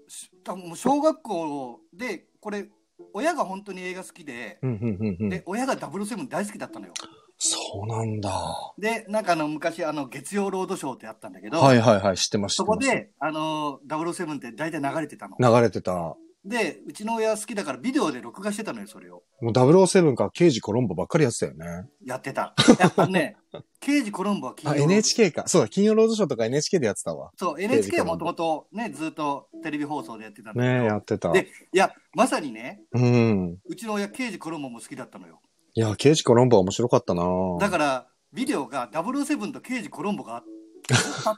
[0.09, 2.69] し多分もう小学校で、これ、
[3.13, 4.69] 親が本当に映画好きで、う。
[4.69, 5.43] うん、うん、うん、うんで、。
[5.47, 6.95] 親が007大好きだったのよ。
[7.39, 8.31] そうなんだ。
[8.31, 12.63] はで、なんかあの、昔、あの、月曜ロードショーってあったんだけど、いはいはい、知ってました。
[12.63, 15.37] そこで、あの、007って大体流れてたの。
[15.39, 15.93] 流れてた。
[15.93, 19.25] もで、うちの親好きだからビデオで録画してたのよ、それを。
[19.43, 21.89] う007か刑事コロンボばっかりやってたよね。
[22.05, 22.55] やってた。
[22.79, 23.37] やっぱね、
[23.81, 25.49] 刑事コロンボは金あ、曜ロード NHK か。
[25.49, 27.33] そうだ、金曜ロードショーとか NHK でやってたわ。
[27.37, 30.75] そう、NHK はもともとね、ずっとテレビ放送でやってたんだけど。
[30.83, 31.33] ねやってた。
[31.33, 33.59] で、いや、まさにね、うん。
[33.65, 35.41] うちの親、刑事コロンボも好きだったのよ。
[35.79, 37.23] いや、刑事コロンボは面白かったな
[37.61, 40.45] だから、ビデオが007と刑事コロンボがあっ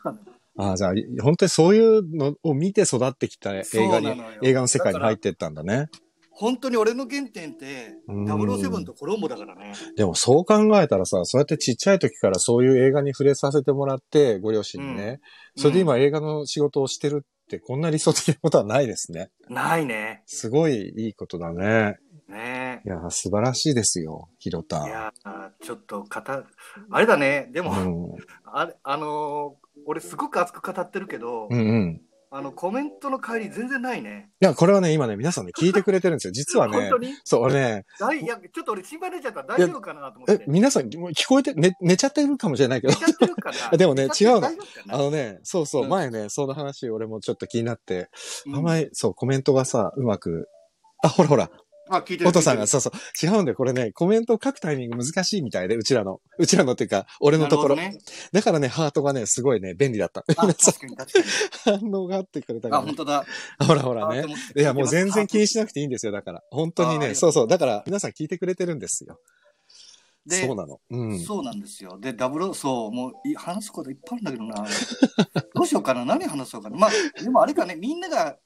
[0.04, 0.22] たのよ。
[0.72, 4.08] あじゃあ、本当にそういうのを見て育ってきた映画に、
[4.42, 5.88] 映画の世界に入ってったんだね。
[6.30, 9.72] 本当に俺の原点って、うん007とコロンボだからね。
[9.96, 15.20] でもそう考えたらさ、そうやってちっちゃい時からそういう映画に触れさせてもらって、ご両親にね。
[15.56, 19.30] うんそれで今映画の仕事をしてるって、こんな理想的なことはないですね。
[19.48, 20.22] ないね。
[20.26, 21.98] すごいいいことだね。
[22.28, 22.82] ね。
[22.84, 26.44] いや、素晴らしいですよ、ひろたいやーちょっと語る、
[26.90, 28.16] あれだね、でも、うん。
[28.44, 32.02] あれ、あのー俺すごく熱く語ってるけど、うんうん。
[32.30, 34.28] あの、コメントの帰り全然ないね。
[34.40, 36.32] いや、これはね、今ね、皆さんね、聞いてくれてるんですよ。
[36.34, 37.14] 実はね本当、に？
[37.24, 39.44] そう、俺ね、大いや、ちょっと俺心配出ちゃった。
[39.44, 40.44] 大丈夫かなと思っえて、。
[40.46, 42.92] 皆さん、聞こえて、寝、寝ちゃってるかもしれないけど。
[42.92, 43.70] 寝、ちゃってるかな？
[43.78, 44.48] でもね違うの。
[44.90, 45.88] あのね、そうそう、うん。
[45.88, 48.10] 前ね、その話、俺もちょっと気になって、
[48.46, 48.56] うん。
[48.56, 50.48] あんまり、そう、コメントがさ、うまく、
[51.02, 51.50] あ、ほらほら、
[51.90, 52.28] あ、聞いてる。
[52.28, 57.76] お父さんが、そうそう、違うんだよ、これね、コメントを書くタイミング難しいみたいで、うちらの、うちらのっていうか、俺のところ。
[57.76, 57.96] ね。
[58.32, 60.24] だからね、ハートがね、すごいね、便利だった。
[60.36, 61.24] あ、確かに確かに。
[61.80, 63.24] 反応があってくれたかあ、ら、本当だ。
[63.60, 64.24] ほらほらね
[64.56, 66.42] いや、もう全然気にしなくくていいんですよ、だから。
[66.50, 69.20] 本当にね、そうそう、だから、皆さん聞いてくれてるんですよ。
[70.28, 70.80] でそうなの。
[70.90, 71.18] うん。
[71.18, 71.98] そうなんですよ。
[71.98, 74.68] で、ダブル、そう、もうい話すこといっぱいあるんだけどな。
[75.54, 76.76] どうしようかな、何話そうかな。
[76.76, 76.90] まあ、
[77.22, 78.36] でもあれかね、みんなが、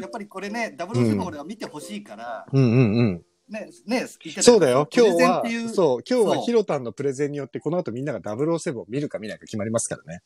[0.00, 3.24] やっぱりこれね、ダブルセブン俺は見てほしいから、うんうんうん。
[3.48, 4.06] ね、ね、
[4.42, 4.88] そうだよ。
[4.94, 10.22] 今日はそう、今日はヒロタンのプレゼンによって、この後みんなが007を見るか見ないか決まりますからね。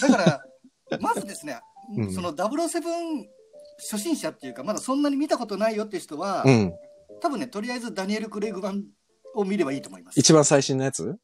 [0.00, 0.44] だから、
[1.00, 1.60] まずですね、
[1.96, 3.26] うんその007
[3.78, 6.74] 初心者っていうか、まだそんなに見たことないよって人は、うん。
[7.20, 8.84] 多分ね、とりあえずダニエル・クレイグ版
[9.34, 10.18] を見ればいいと思います。
[10.18, 11.16] 一番最新のやつ？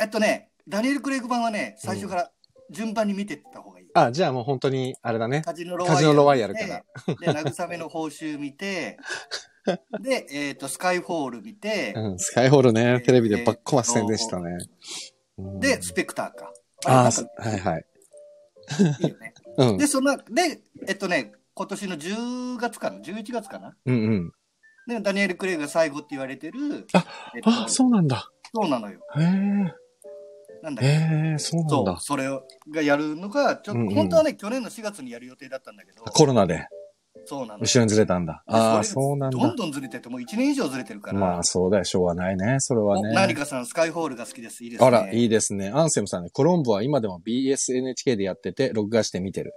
[0.00, 2.30] えっとね、ダニエル・クレイグ版はね、最初から
[2.70, 3.86] 順番に見てった方がいい。
[3.94, 5.42] あ、じゃあもう本当に、あれだね。
[5.42, 5.86] カジノロ
[6.24, 6.84] ワイヤルから。
[7.06, 8.98] で、慰めの報酬見て、
[10.00, 14.58] で、えっ、と、スカイフォール見て、うん、スカイホールえね、ーテレビでばっこば宣伝したね。
[15.38, 16.52] うんで、スペクターか。
[16.84, 17.86] ああ、はいはい。
[19.00, 19.34] いいよね。
[19.56, 19.78] うん。
[19.78, 23.76] で、その、で、えっとね、今年の10月かな ?11 月かな？
[23.86, 24.32] うんうん。
[24.86, 27.04] で、ダニエル・クレイグが最後って言われてる、あ
[27.34, 28.30] えっとあ、そうなんだ。
[28.54, 29.00] そうなのよ。
[29.16, 29.26] へえ。
[30.62, 30.86] なんだっけ？
[30.86, 31.96] へえ、そうなんだ、。
[32.00, 36.66] それをがやるのが、ちょっと、うんうん本当はね、去年の4月にやる予定だったんだけど、コロナで
[37.24, 37.60] そうなの。
[37.60, 38.42] 後ろにずれたんだ。
[38.46, 39.56] ああ、そうなんだどん。
[39.56, 41.18] どんずれてて、もう1年以上ずれてるから。
[41.20, 42.56] まあそうだよ、しょうがないね。
[42.58, 43.12] それはおね。
[43.14, 44.64] 何かさん、スカイホールが好きです。
[44.64, 44.86] いいですね。
[44.86, 45.70] あら、いいですね。
[45.72, 49.52] アンセムさんね、コロンボは今でも BSNHK でやってて、録画して見てる。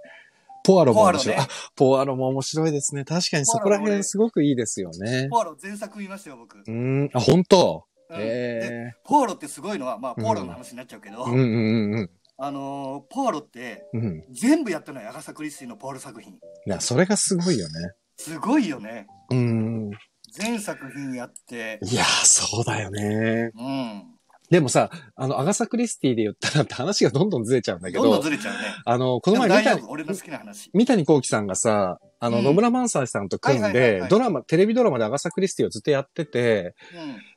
[0.66, 1.36] ポアロも面白い。
[1.36, 3.04] ポアロねあ、ポアロも面白いですね。
[3.04, 5.28] 確かにそこら辺すごくいいですよね。
[5.30, 6.58] ポアロ全作見ましたよ、僕。
[6.58, 7.84] うーん、あ、本当？
[8.08, 14.00] うんでえポアロってすごいのは、まあ、ポアロの話になっちゃうけど、えうんうんうんあのーポアロってうん。
[14.00, 14.24] うん。
[14.30, 16.34] 全部やったのはアガサ・クリスティのポアロ作品。
[16.34, 16.36] い
[16.66, 17.72] や、それがすごいよね。
[18.16, 19.06] すごいよね。
[19.30, 19.90] うん。
[20.32, 23.50] 全作品やって、いや、そうだよね。
[23.56, 24.15] うん。
[24.50, 28.60] でもさ、あの、アガサ・クリスティで言ったらって話がどんどんずれちゃうんだけどんどんど、ずれちゃうね。
[28.84, 30.70] あの、この前三谷俺の好きな話。
[30.72, 36.74] 三谷幸喜さんがさ、あの、うん野村萬斎さんと組んはいはいはいでは、いドラマ、テレビドラマでアガサ・クリスティをずっとやってて、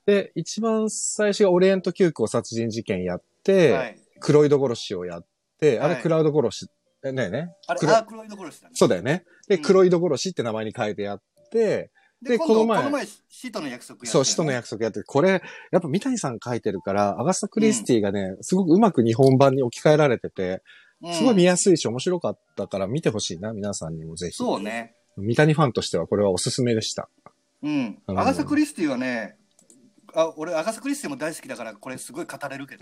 [0.05, 3.23] で、一番最初がオリエント急行殺人事件やっうん。
[3.43, 3.95] て、はい。
[4.19, 5.25] クロイド殺しをやっ
[5.59, 6.67] て、あれはいクラウド殺し、
[7.03, 7.49] えねえね。
[7.67, 8.73] あれ、クロイド殺しだね。
[8.75, 9.23] そうだよね。
[9.47, 11.89] で、うんクロイド殺しって名前に変えてやって、
[12.21, 15.41] で、この前この前、死との約束やって、そう、使徒の約束やって、これ、
[15.71, 20.61] やっぱ三谷さん書いてるから、アガサ・クリスティがね、すごくうまく日本版に置き換えられてて、
[21.01, 24.35] うんすごい見やすいし面白かったから見てほしいな、皆さんにもぜひ。
[24.35, 24.95] そうね。
[25.15, 27.07] 三谷ファンとしてはこれはおすすめでした。
[27.63, 28.01] うん。
[28.05, 29.37] うんアガサ・クリスティはね、
[30.13, 32.81] あ俺、アガサ・クリスティも大好きだから、これすごい語れるけど、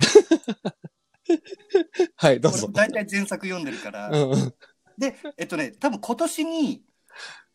[2.16, 2.74] はい、どうぞ俺。
[2.74, 4.54] 大体前作読んでるから、うんうん。
[4.98, 6.84] で、えっとね、多分今年に、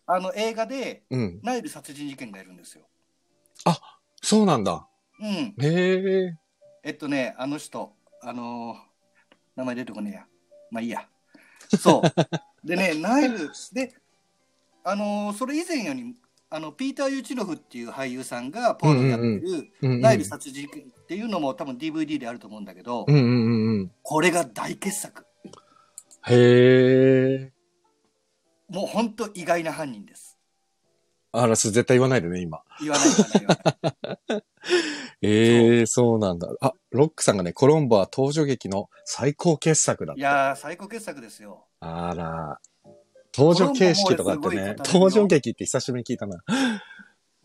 [0.06, 1.40] あの映画で、うん。
[1.42, 2.84] ナイル殺人事件がやるんですよ。
[4.22, 4.86] そうなんだ。
[5.20, 5.28] うん。
[5.28, 6.36] へえ。
[6.84, 7.92] えっとね、あの人、
[8.22, 8.76] あのー
[9.54, 10.26] 名前出てこねえや。
[10.70, 11.06] まあいいや。
[11.78, 12.02] そう。
[12.66, 13.94] でね、ナイル、で、
[14.84, 16.14] あのーそれ以前より、
[16.48, 23.04] あの、ピーター・ユーチノフっていう俳優さんがポールをやってる、ナイル殺人事件っていうのも多分 DVD であると思うんだけど。
[24.02, 25.26] これが大傑作。
[26.28, 27.52] へえ。
[28.72, 30.38] もう本当意外な犯人です。
[31.30, 32.62] あら、それ絶対言わないでね、今。
[32.80, 34.44] 言わない言わない言わない。
[35.22, 36.48] ええ、そうなんだ。
[36.60, 40.20] あ、ロックさんがね、コロンボは登場劇の最高傑作だって。
[40.20, 41.66] いやー、最高傑作ですよ。
[41.80, 42.58] あら。
[43.34, 46.42] 登場形式とかってね登場劇って久しぶりに聞いたな。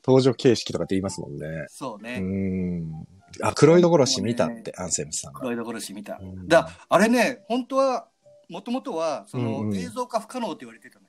[0.05, 1.45] 登場形式とかって言いますもんね。
[1.45, 2.19] うそうね。
[2.19, 3.05] ん。
[3.41, 5.41] あ、黒井戸殺し見たって、アンセムさんが。
[5.41, 6.17] 黒いところし見た。
[6.21, 8.07] うんだあれね、本当は、
[8.49, 11.06] もともとは、その、うんうん映像化不可能って言われてたの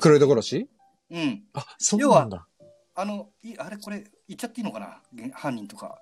[0.00, 0.68] 黒井戸殺し？
[1.10, 1.44] うん。
[1.52, 2.46] あ、そうなんだ。
[2.94, 5.02] あの、いあれこれ、言っちゃっていいのかな？
[5.12, 5.98] げ犯人とか。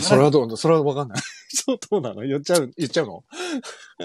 [0.00, 1.18] それはどう、それはわかんない。
[1.48, 2.22] そう、どうなの？
[2.22, 3.24] 言っちゃう、言っちゃうの？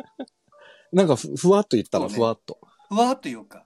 [0.91, 2.59] なんかふ、ふわっと言ったらねふわっと。
[2.89, 3.65] ふわっと言うか。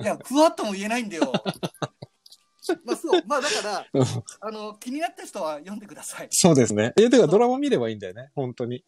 [0.00, 1.32] いや、ふわっとも言えないんだよ。
[2.84, 3.22] まあそう。
[3.26, 4.04] まあだから、うん
[4.40, 6.28] あの、気になった人は読んでください。
[6.30, 6.92] そうですね。
[6.98, 8.30] え、てかドラマ見ればいいんだよね？
[8.34, 8.84] 本当に。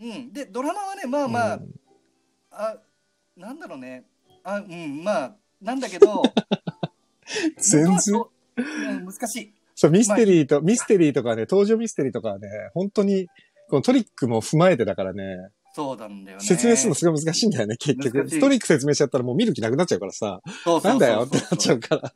[0.00, 0.32] うん。
[0.32, 1.80] で、ドラマはね、まあまあ、うん
[2.50, 2.76] あ、
[3.36, 4.04] なんだろうね。
[4.48, 6.22] あ、うん、まあ、なんだけど、
[7.60, 8.24] 全然。
[9.04, 9.54] 難しい。
[9.74, 13.28] そう、ミステリーと、ミステリーとかね、登場ミステリーとかはね、本当に、
[13.68, 16.44] このトリックも踏まえてだからね、そうなんだよね。
[16.44, 18.40] 説明するのすごい難しいんだよね、結局。
[18.40, 22.14] トリック説明しちゃったらもう見る気なくなっちゃうからさ、そうそうそうそうなんだよってなっちゃうから。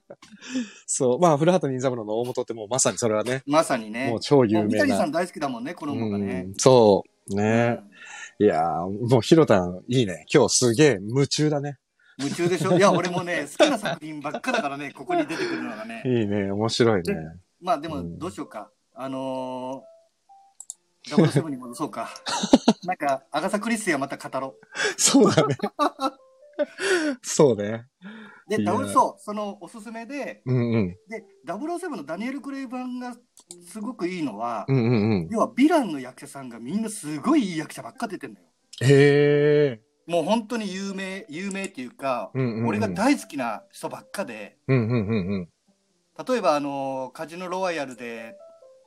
[0.86, 4.08] そう、まあ、古畑任三郎の大元ってもうまさにそれはね、まさにね。
[4.08, 5.12] もう超有名な三谷さん。
[5.12, 6.54] 大好きだもんね、この子がねうん。
[6.56, 7.78] そう、ね。
[7.78, 7.92] うん
[8.38, 10.24] いやーもうヒロタン、いいね。
[10.32, 11.76] 今日すげえ夢中だね。
[12.18, 12.76] 夢中でしょ？
[12.76, 16.02] いや、俺もね、好きな作品ばっかだからね、ここに出てくるのがね。
[16.04, 17.14] いいね、面白いね。
[17.60, 18.70] まあでも、うんどうしようか。
[18.94, 22.10] あのー、ダブルセブンに戻そうか。
[22.84, 24.56] なんか、アガサ・クリスティはまた語ろ
[24.96, 25.56] そうだね。
[27.22, 27.86] そうね。
[28.46, 28.56] う。
[28.56, 30.88] で、ダブル、そう、そのおすすめで、うんうん。
[31.08, 33.16] で、007のダニエル・クレイ版が
[33.66, 35.28] すごくいいのは、うんうんうん。
[35.30, 38.46] 要はヴィランの役者さんがみんなすごいいい役者ばっか出てんのよ。
[38.82, 39.91] へえ。
[40.12, 45.48] もう本当に有名、有名っていうか、うんうんうん俺が大好きな人ばっかで、うんうんうんうん。
[46.28, 48.36] 例えばあのカジノロワイヤルで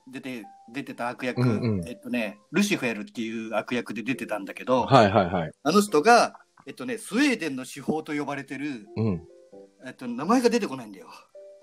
[0.08, 5.52] 出て出てた悪役、うんうんえっとねルシフェルっていう悪役で出てたんだけど、はいはいはい。
[5.64, 9.24] あの人がえっとねスウェーデンの司法と呼ばれてるうん。
[9.84, 11.08] えっと名前が出てこないんだよ。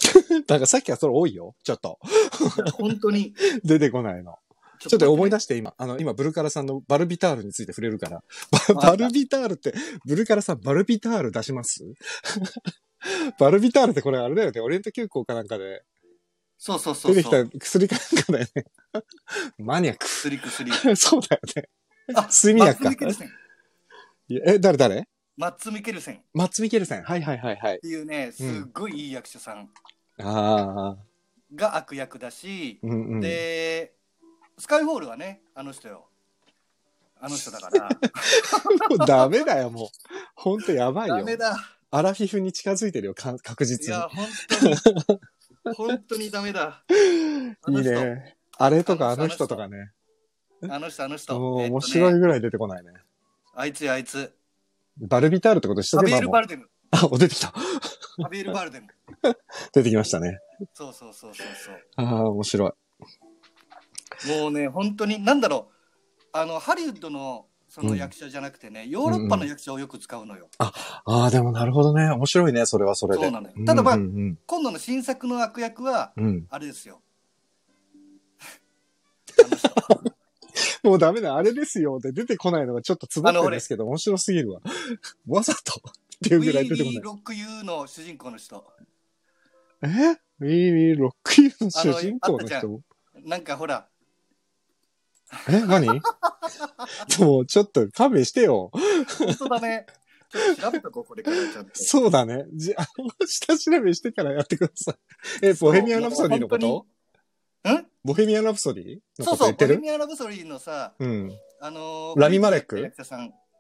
[0.49, 1.55] なんかさっきはそれ多いよ。
[1.63, 2.01] ちょっと。
[2.73, 3.33] 本当に
[3.63, 4.41] 出てこないの。
[4.83, 8.19] ちちょっと思い出出して今、あの、今、ブルカラさんのバルビタールについて触れるから。
[8.19, 9.73] あババルビタールって、
[10.07, 11.85] ブルカラさんバルビタール出します？
[13.39, 14.61] バルビタールってこれあれだよね。
[14.61, 15.83] オリエント急行かなんかで
[16.59, 17.31] そうそうそう出てき。
[17.31, 18.65] た薬かなんかだよね。
[19.59, 20.07] マニアック。
[20.07, 20.71] 薬薬。
[20.97, 21.69] そうだよね。
[22.15, 23.07] あ睡眠薬か
[24.31, 25.09] え、誰誰？
[25.37, 27.03] マッツ・ミケルセンっマッツ・ミケルセン。
[27.03, 27.81] はいはいはいはい。
[27.81, 29.71] ていうねすっごいいい役者さん
[30.21, 30.97] ああ。
[31.55, 33.21] が悪役だし、うんうん。
[33.21, 33.95] で
[34.63, 36.07] スカイフォールはねあの人よ。
[37.21, 37.89] あの人だから。
[38.91, 39.89] もうダメだよ、もう。
[40.37, 41.37] ほんとやばいよダメ。
[41.37, 41.57] だ。
[41.91, 44.01] アラフィフに近づいてるよ、か確い実に。
[44.01, 44.25] や、本
[44.85, 45.21] 当に。
[45.75, 46.85] 本当にダメだ。
[46.89, 48.37] あいいね。
[48.57, 49.91] あれとかあの人人とかね。
[50.71, 51.41] あの人、あの人。
[51.41, 52.93] もう面白いぐらい出てこないね。
[53.57, 54.33] あいつや、あいつ。
[54.97, 56.71] バルビタールってことしとけばもうバルデム。
[56.93, 57.49] あ、お出てきた。
[57.49, 58.87] ハビエル・バルデム。
[59.75, 60.39] 出てきましたね。
[60.73, 61.83] そうそうそうそうそう。
[61.97, 62.73] ああ、面白い。
[64.29, 65.75] もうね、本当に、なんだろう、
[66.33, 70.51] あの、ハリウッドのその役者じゃなくてね、ヨーロッパの役者をよく使うのよ。
[70.59, 70.73] あ
[71.07, 72.11] あ、でもなるほどね。
[72.11, 73.23] 面白いね、それはそれで。
[73.23, 77.01] そうなのよただまあうんうん今度の新作の悪役は、うんうんあれですよ。
[80.85, 84.61] もうダメだ、あれですよって出てこないのがちょっとつぼってるんですけど、面白すぎるわ。
[85.27, 85.93] わざとっ
[86.23, 87.03] ていうウィぐらい出てこー・ない。
[87.03, 88.71] ロック・ユーの主人公の人。
[89.81, 89.87] え？
[89.87, 92.83] ウィーウィーロックユーの主人公の人？
[93.25, 93.89] なんかほら、
[95.49, 95.87] え何？
[97.21, 98.71] もうちょっと勘弁してよ。
[99.19, 99.87] 本当だね。
[100.31, 101.71] ちょっと調べとこう、これからちゃんと。
[101.75, 102.47] そうだね。
[102.55, 102.87] じゃあ、
[103.27, 104.97] 下調べしてからやってください。
[105.43, 106.87] え、ボヘミアン・ラプソディのこと？
[107.69, 107.87] ん？
[108.05, 111.33] ボヘミアン・ラプソディのそうそう、ボヘミアン・ラブソリーのさ、うん。
[111.61, 112.93] あのーラミマレック？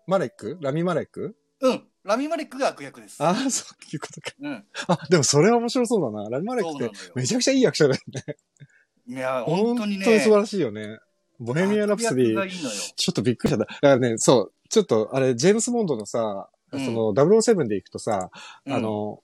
[0.07, 0.59] マレック？
[0.61, 1.37] ラミマレック？
[1.61, 3.23] うん、ラミマレックが悪役です。
[3.23, 4.33] ああ、そういうことか。
[4.41, 6.29] うん、あ、でもそれは面白そうだな。
[6.31, 6.95] ラミマレックって。
[7.15, 8.37] めちゃくちゃいい役者だよね。
[9.07, 10.05] いや、本当にね。
[10.05, 10.99] 本当に素晴らしいよね。
[11.43, 12.71] ボヘミアン・ラプソディ、悪役がいいのよ。
[12.97, 13.59] ちょっとびっくりした。
[13.59, 16.85] だからね、そう、ちょっとあれ、ジェームス・ボンドのさ、うん。
[16.85, 18.31] その007で行くとさ、
[18.67, 18.73] うん。
[18.73, 19.21] あ、の、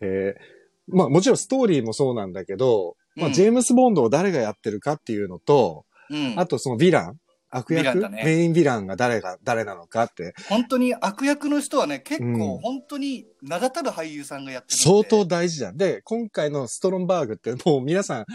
[0.00, 0.58] えー
[0.90, 7.18] まあもちろんストーリーもそうなんだけど、まあうんジェームス・ボンドを誰がやってるかっていうのと、うん、あとそのヴィラン
[7.50, 12.38] 悪役、メインヴィランが誰が、誰なのかって、本当に悪役の人はね、結うん。
[12.38, 15.76] 構本当に名だたる俳優さんがやってる相当大事じゃん。
[15.76, 18.26] で、今回のストロンバーグってもう皆さん、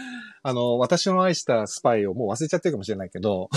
[0.42, 3.50] あの、私の愛したスパイをもう忘れちゃってるかもしれないけど、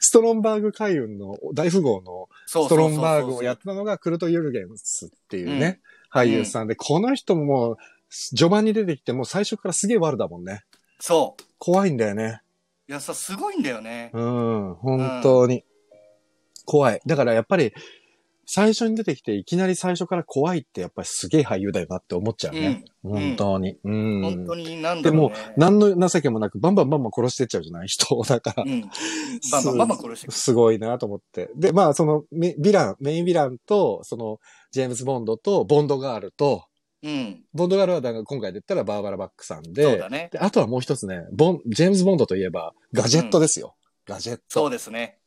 [0.00, 5.80] ストロンバーグ海運の大富豪のストロンバーグをやってたのがクルト・ユルゲンスっていうね、
[6.12, 7.76] 俳優さんで、この人ももう、
[8.36, 10.64] 序盤に出てきてもう最初からすげえ悪だもんね。
[11.00, 11.42] そう。
[11.58, 12.42] 怖いんだよね。
[12.92, 14.10] いやさ、すごいんだよね。
[14.12, 15.64] うん、本当に。
[16.66, 17.00] 怖い。
[17.06, 17.72] だからやっぱり、
[18.44, 22.84] 最初に出てきていきなり最初から怖いってやっぱりすげえ俳優だよなって思っちゃうね。
[23.02, 23.78] うん本当に。
[23.82, 24.20] うん。
[24.22, 27.88] 本当になんだろう、でもね。、何の情けもなくバンバンバンバン殺してっちゃうじゃない？
[27.88, 28.24] 人を。
[28.28, 28.82] だからう、ん。
[28.82, 30.30] バンバンバンバン殺して。
[30.30, 31.48] すごいなと思って。
[31.56, 34.38] で、まあ、その、メヴィラン、メインヴィランと、その、
[34.70, 36.64] ジェームズ・ボンドと、ボンドガールと、
[37.02, 37.44] うん。
[37.52, 40.30] ボンドガールはだから今回で言ったらバーバラ・バックさんそうで、だね。
[40.32, 43.74] で、あとはもう一つね、ボン、ジェームズ・ボンドといえば、ガジェットですよ。
[44.06, 44.42] ガジェット。
[44.48, 45.18] そうですね。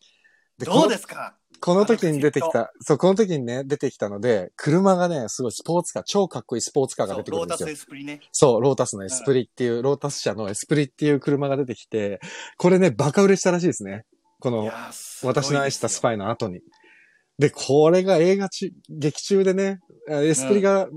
[0.58, 1.36] でどうですか？
[1.60, 7.84] この時に出てきた、そう、この時にね、出てきたので、車がね、すごいスポーツカー、超かっこいいスポーツカーがそう出てくるんですよロータスエ。
[7.84, 8.20] スプリね。
[8.32, 12.20] そう、ロータスのエスプリっていう、ロータス社のエスプリっていう車が出てきて、
[12.58, 14.06] これね、バカ売れしたらしいですね。
[14.40, 14.70] この
[15.24, 16.60] 私の愛したスパイの後に。
[17.40, 20.88] で、これが映画中、劇中でね、あエスプリが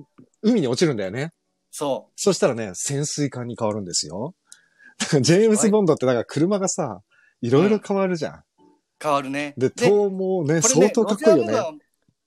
[0.43, 1.32] 海に落ちるんだよね。
[1.70, 4.34] そそしたらね、潜水艦に変わるんですよ。
[5.20, 7.03] ジェームズ・ボンドってだから車がさ、
[7.41, 8.34] いろいろ変わるじゃん。
[8.34, 8.43] う。
[9.01, 9.55] 変わるね。
[9.57, 11.78] で、塔もね、これ相当かっこいいよね。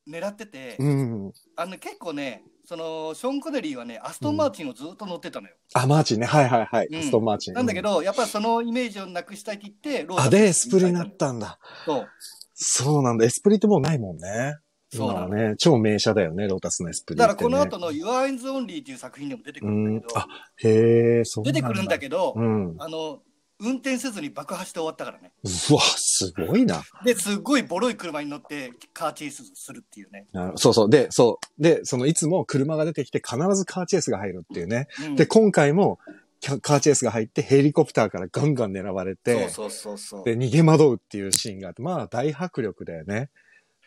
[0.07, 1.32] 狙ってて、うん。
[1.55, 5.55] あの結構ね、その、ショーン・コネリーはね、アストン・マーチンをずっと乗ってたのよ。
[5.74, 6.26] あ、マーチンね。
[6.26, 6.88] はいはいはい。
[6.88, 7.53] うんストーンマーチン。
[7.53, 11.59] なんだけど、やっぱりそのイメージをなくしたいって言って、ロあ、で、エスプリになったんだ。
[11.86, 12.07] そう。
[12.53, 13.26] そうなんだ。
[13.26, 14.55] エスプリってもうないもんね。
[14.93, 15.55] そうなの今はね。
[15.57, 17.19] 超名車だよね、ロータスのエスプリ。
[17.19, 20.27] だからこの後の Your Eyes Only っていう作品でも出てくうるんだけど、んあ、
[20.57, 22.75] へえ、そう出てくるんだけけど、うん。
[22.79, 23.21] あの、
[23.63, 25.31] 運転せずに爆破して終わったからね。
[25.43, 26.83] うわ、すごいな。
[27.05, 30.25] で、すっごいボロい車に乗ってカーチェイスするっていうね。
[30.55, 30.89] そうそう。
[30.89, 31.61] で、そう。
[31.61, 34.87] で、そのいつも車が出てきて必ずカーチェイスが入るっていうね。
[35.05, 35.99] うんで、今回も
[36.41, 40.23] カーチェイスが入ってヘリコプターからガンガン狙われて、そうそうそうそう。
[40.25, 43.29] で、逃げ惑うっていうシーンがあって、まあ大迫力だよね。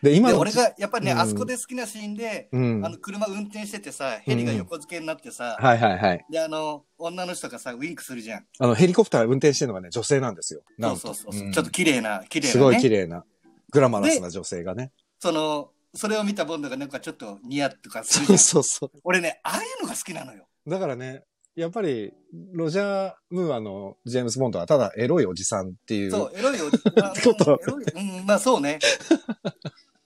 [0.05, 2.85] で、今で、の俺がやっぱりね、うんあそこで好きなシーンで、うん。
[2.85, 6.27] あの、車運転しててさ、ヘリが横付けになってさ、はいはいはい。
[6.31, 8.47] で、あの、女の人がさ、ウィンクするじゃん。
[8.59, 10.61] あの、ヘリコプター運転してるのがね、女性なんですよ。
[10.77, 11.49] なそうそうそう。
[11.49, 12.53] んちょっと綺麗な、綺麗な、ね。
[12.53, 13.25] すごい綺麗な、
[13.73, 14.93] グラマラスな女性がね。
[15.19, 18.63] その、それを見たボンドがなんかちょっとニヤッとかするじそう。
[18.63, 19.01] そうそう。
[19.05, 20.47] 俺ね、ああいうのが好きなのよ。
[20.67, 21.23] だからね、
[21.57, 22.13] やっぱり、
[22.53, 26.67] ロジャー・ムーアのジェームズ・ボンドはただエロいおじさんっていう、そう、エロいよ。
[27.01, 27.61] あ ちょっと。
[27.95, 28.81] うん、まあそうね。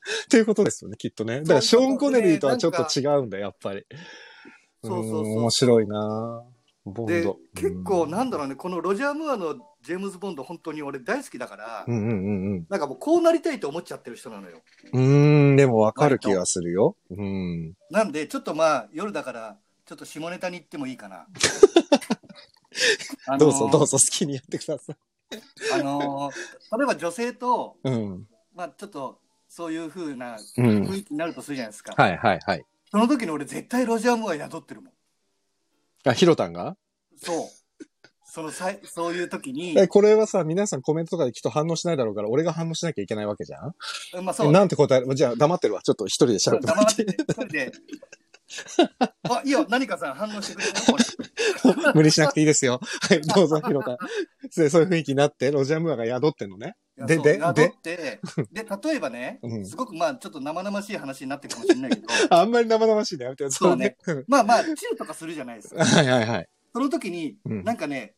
[0.25, 1.41] っていうことですよね、きっとね。
[1.41, 3.85] だから、ショーン・コネリーとはちょっと違うんだ、やっぱり。
[4.83, 6.45] そうそうそう面白いな
[6.85, 12.67] ボンでド。、結構なんだろろうね、このロジャー・ムーアのジェームズ・ボンド、本当に俺大好きだから、うんうんうんうん。
[12.69, 14.63] なんかもうこうなりたいと思っちゃってる人なのよ。
[14.93, 16.97] うーん、でもわかる気がするよ。
[17.11, 17.75] うん。
[17.91, 21.27] なんで、ちょっとまあ、夜だから、ちょっと下ネタに行ってもいいかな。
[23.27, 24.97] あのーどうぞどうぞ好きにやってください。
[25.75, 28.29] あのー例えば女性と、うん。
[28.55, 31.95] まあちょっと、そういう風なうん雰囲気になるとするじゃないですか。
[31.97, 32.65] はいはいはい。
[32.91, 34.93] その時に俺絶対ロジャー・ムーア宿ってるもん。
[36.07, 36.77] あ、ヒロタンが？
[37.17, 37.85] そう。
[38.31, 43.75] そのさい、そういう時に、え、これはさ、皆さんコメントとかできっと反応しないだろうから、俺が反応しなきゃいけないわけじゃん？
[44.23, 45.15] まあそう、えなんて答える？
[45.15, 45.83] じゃあ黙ってるわ。
[45.83, 47.73] ちょっと一人で喋って黙っってて、一人で、
[49.31, 51.93] あ、いいよ、何かさん反応してくれる。
[51.95, 52.81] 無理しなくていいですよ。
[52.83, 53.97] はい、どうぞ、ヒロタ。
[54.57, 56.77] でそういう雰囲気になって、ロジャームーアが宿ってんのね。
[57.07, 58.21] ででそう宿って、
[58.53, 63.25] で、例えばねう、んすごくまあ、ちょっと生々しい話になってるかもしれないけど、 あんまり生々しいね。
[63.25, 63.97] やめてよそうね。
[64.07, 65.85] れまあまあ、チューとかするじゃないですか。
[65.85, 66.49] はいはいはい。
[66.73, 68.15] その時に、うんなんかね、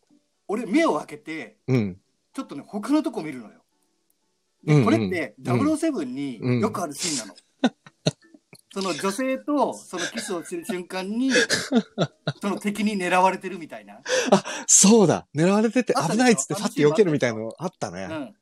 [0.48, 2.00] 俺目を開けて、うん。
[2.32, 3.60] ちょっとね、他のとこ見るのよ。
[4.84, 7.34] これってうん007によくあるシーンなの。
[8.72, 11.32] その女性とそのキスをする瞬間に、
[12.40, 14.00] その敵に狙われてるみたいな。
[14.66, 15.26] そうだ。
[15.34, 18.08] 狙われてて危ないっつってファッて避けるみたいのあったね。
[18.08, 18.34] うん。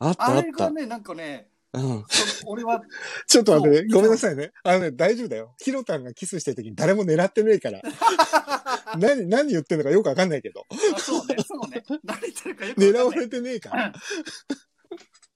[0.00, 0.38] あったあった。
[0.38, 2.04] あれがね、なんかね、うん。
[2.08, 2.82] そ俺は、
[3.28, 3.88] ちょっと待ってね。
[3.90, 4.50] そうごめんなさいね。
[4.64, 5.54] あのね、大丈夫だよ。
[5.58, 7.80] ヒロタンがキスしてる時に誰も狙ってねえから。
[8.98, 10.66] 何、何言ってんのかよくわかんないけど。
[10.70, 11.84] あそうね、そうね。
[12.02, 13.92] 何言ってるかよくわかんない狙われてねえから。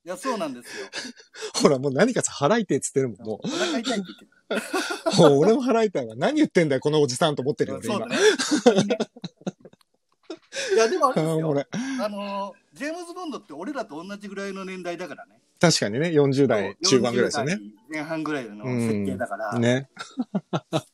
[0.07, 0.87] いや、そうなんですよ。
[1.63, 3.23] ほら、もう何かさ、払いてえっつってるもん。
[3.23, 6.15] もお腹痛いって言ってう、もう俺も払いたいわ。
[6.17, 7.91] 何言ってんだよ、このおじさんと思ってるよ、る。
[7.91, 8.09] 俺今
[8.39, 8.85] そうだ。
[8.85, 8.99] ね。
[10.75, 11.33] いや、でもあれですよ。
[11.35, 11.67] あー俺
[12.05, 15.41] あのー、ジェームズ・ボンドって俺らと同じぐらいの年代だからね。
[15.61, 17.55] 確かにね、40代中盤ぐらいですよね。
[17.55, 19.59] 40代前半ぐらいの設定だから。
[19.59, 19.89] ね。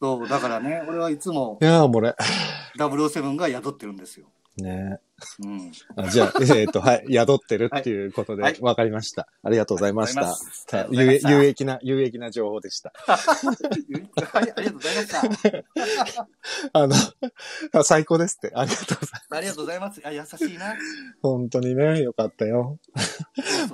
[0.01, 2.15] そう、だからね、俺はいつもいやーもう俺。
[2.79, 4.27] 007が宿ってるんですよ。
[4.57, 4.99] ね
[5.41, 5.73] うん。
[5.97, 9.29] あじゃあ、 えっ、と、はい、宿ってるっていうことで、わ、はいかりました。
[9.43, 10.23] ありがとうございました。
[10.23, 12.93] ありがとうござい有ます有益な、有益な情報でした。
[13.07, 16.27] はい、ありがとうございました。
[16.73, 16.95] あの、
[17.73, 18.53] あ最高ですって。
[18.55, 19.27] ありがとうございます。
[19.31, 20.01] ありがとうございます。
[20.05, 20.75] あ、優しいな。
[21.23, 22.79] 本当にね、よかったよ。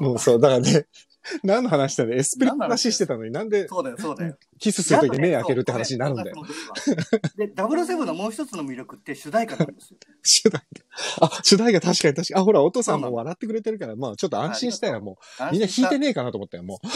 [0.00, 0.86] もうそう、だからね、
[1.44, 2.16] 何の話だよね？
[2.16, 4.36] エスプリの話してたのになんでそうだよ、そうだよ。
[4.58, 6.36] キスするとき目開けるって話になるんだよ。
[6.44, 6.96] そう。
[7.36, 9.98] で、007のもう一つの魅力って主題歌なんですよ。
[10.22, 10.62] 主題
[11.20, 11.26] 歌。
[11.26, 12.40] あ、主題歌確かに確かに。
[12.40, 15.52] あ、ほら、お父さんも笑ってくれてるから、まあちょっと安心したよ、もう。
[15.52, 16.06] みんな弾いてね。
[16.06, 16.90] ねえかなと思ったよ、もね。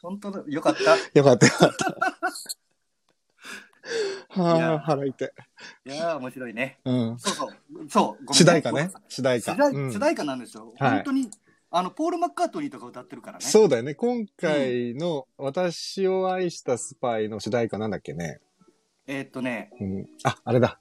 [0.00, 0.94] 本当だ、よかった。
[0.94, 0.98] う。
[1.14, 1.96] よかったよかった。
[4.36, 5.30] いはやあ、腹痛い。
[5.86, 6.78] いやー、面白いね。
[6.84, 7.18] うん。
[7.18, 7.50] そうそう。
[7.88, 8.34] そう。
[8.34, 8.90] 主題歌ね。
[9.08, 9.54] 主題歌。
[9.56, 10.72] 主題歌なんですよ。
[10.78, 11.30] はい本当に、
[11.72, 13.44] あの、ポール・マッカートニーとか歌ってるからね。
[13.44, 13.94] そうだよね。
[13.94, 18.40] 今回の私を愛したスパイの主題歌なんだっけね。
[19.06, 20.80] えーっとね、うん、あ、あれだ。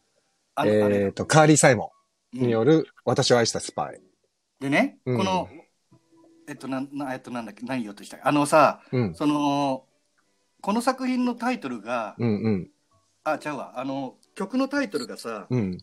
[0.56, 1.92] あの、あれえっ、と、カーリー・サイモ
[2.34, 4.02] ンにうんよる私を愛したスパイ。
[4.60, 5.48] でね、うんこの、
[6.48, 9.16] えっと、なん、なえっと、なんだっけ、何言おうとしたあのさ、うん。
[9.16, 9.86] その、
[10.62, 12.70] この作品のタイトルが、うんうん。
[13.24, 15.78] あ、ちゃうわ、あの、曲のタイトルがさ、うん。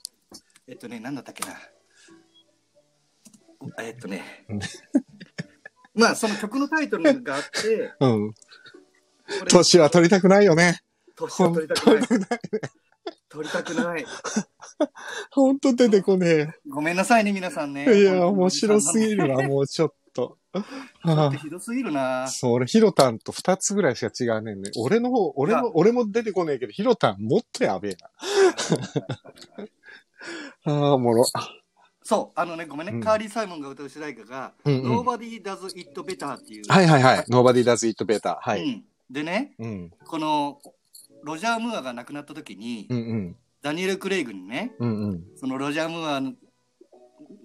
[0.67, 1.55] えっとね、なんだったっけな。
[3.81, 4.61] えっとねうん。
[5.95, 8.35] まあ、その曲のタイトルがあって、うん。
[9.49, 10.81] 年は取りたくないよね。
[11.17, 12.41] 年は取りたくない。
[13.29, 14.07] 取りたくない。
[15.31, 17.87] ほんと出てこねごめんなさいね、皆さんね。
[17.89, 18.01] え。
[18.01, 20.39] いや、面白すぎるわ、もうちょっと。
[21.05, 22.29] だはってひどすぎるなあ、。
[22.29, 24.71] そう、俺、ヒロタンと二つぐらいしか違うねんね。
[24.79, 28.11] 俺の方、俺も、俺も出てこねえけど、ヒロタンもっとやべえな。
[30.73, 31.25] ああ、おもろ。
[32.07, 36.65] そう、あのね、ごめんね、うんカーリー・サイモンが歌う主題歌が、うんうん Nobody Does It Better っていう。
[36.69, 37.19] はいはいはい。
[37.29, 38.39] Nobody does it better.
[38.41, 38.63] はい。
[38.63, 39.91] うんでね、うん。
[40.07, 40.61] この、
[41.23, 43.37] ロジャー・ムーアが亡くなった時に、うんうん。
[43.63, 45.25] ダニエル・クレイグにね、うんうん。
[45.37, 46.21] そのロジャー・ムーア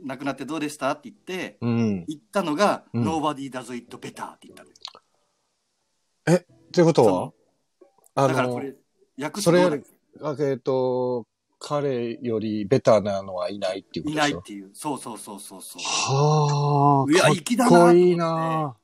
[0.03, 2.05] 亡くなってどうでしたって言って、うん。
[2.07, 4.76] 言ったのが、うん Nobody Does It Better って言ったのよ。
[6.39, 7.34] ってこと
[8.16, 8.28] は？
[8.28, 8.76] だからこ、れ、
[9.20, 9.88] 訳すそれよりと
[10.20, 10.43] どうだっけ？
[10.45, 11.28] あえっ、と、
[11.64, 14.72] 彼よりベターなのはいないっていうこといないっていう。
[14.74, 15.82] そうそうそうそうそう。
[15.82, 18.76] はあ、いや粋だなと思ってこいいな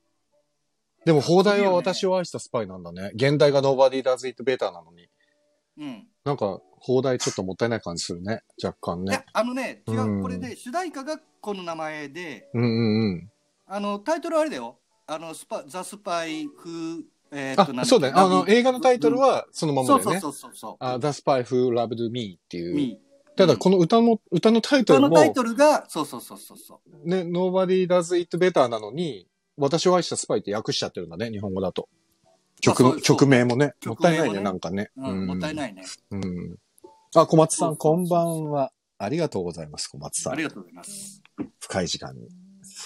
[1.04, 3.10] でも、邦題は私を愛したスパイなんだね。
[3.14, 5.08] 原題が Nobody Does It Better なのに。
[5.78, 6.06] うん。
[6.24, 8.42] なんか、邦題ちょっともったいない感じするね。
[8.62, 13.30] 若干ね。、いやあのね、違うんう、これで、主題歌がこの名前で、うんうんうん。
[13.66, 14.78] あの、タイトルはあれだよ。
[15.06, 17.02] あの、スパ、ザ・スパイ風、
[17.32, 18.14] えーっと、あ、そうだね。
[18.16, 20.04] あの、映画のタイトルは、はそのままだよね。
[20.04, 20.76] そうそうそうそうそう。
[20.80, 22.74] あ、The Spy Who Loved Me っていう。
[22.74, 23.00] ミ
[23.36, 27.08] ただ、この歌の、歌のタイトルも、歌のタイトルが、そうそうそうそうそう。
[27.08, 31.88] ね、Nobody Does It Better なのに、私を愛したスパイって訳しちゃってるんだね、日本語だと。
[32.60, 33.74] 曲曲名もね。
[33.86, 34.90] もったいないね、なんかね。
[34.96, 35.84] うん、もったいないね。
[36.10, 36.56] うん。
[37.14, 38.72] あ、小松さん、こんばんは。
[38.98, 40.32] ありがとうございます、小松さん。
[40.32, 41.22] ありがとうございます。
[41.60, 42.28] 深い時間に。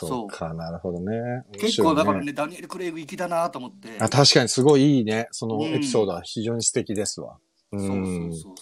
[0.06, 1.16] そうか、なるほどね。
[1.52, 3.88] 面結構だからね、ダニエル・クレイグ粋だなと思って。
[3.98, 5.28] あ確かにすごいいいね。
[5.30, 7.38] そのうんエピソードは非常に素敵ですわ。
[7.72, 8.54] うそうそうんそうそう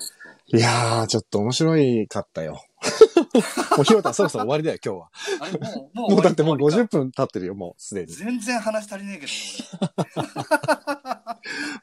[0.00, 0.08] そ
[0.52, 0.56] う。
[0.56, 2.62] いやー、ちょっと面白いかったよ。
[3.76, 5.70] もうひろたんそろそろ終わりだよ、今日は。
[5.72, 8.12] もう、もうもうだってもう終わりか50分経ってるよ、もうすでに。
[8.12, 11.00] 全然話足りねえけどね、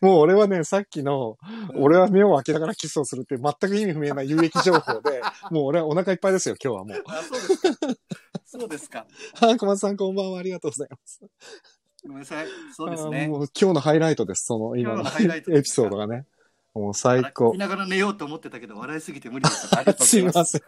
[0.01, 1.37] もう俺はね、さっきの、
[1.75, 1.93] 俺。
[1.93, 7.03] 俺は目を開けながらキスをするって全く意味不明な有益情報で、 もう俺はお腹いっぱいですよ、今日はもう。
[7.05, 7.69] あ、そうですか。
[8.45, 9.05] そうですか。
[9.39, 11.21] あ、小松さんこんばんは、ありがとうございます。
[12.03, 12.47] ごめんなさい。
[12.75, 13.27] そうですあね。
[13.27, 16.25] もう今日のハイライトです、その今のエピソードがね。
[16.73, 17.57] もう最聞高き。
[17.59, 19.57] ながら寝ようと思ってたけど、笑いすぎて無理だった。
[20.03, 20.61] すざいません。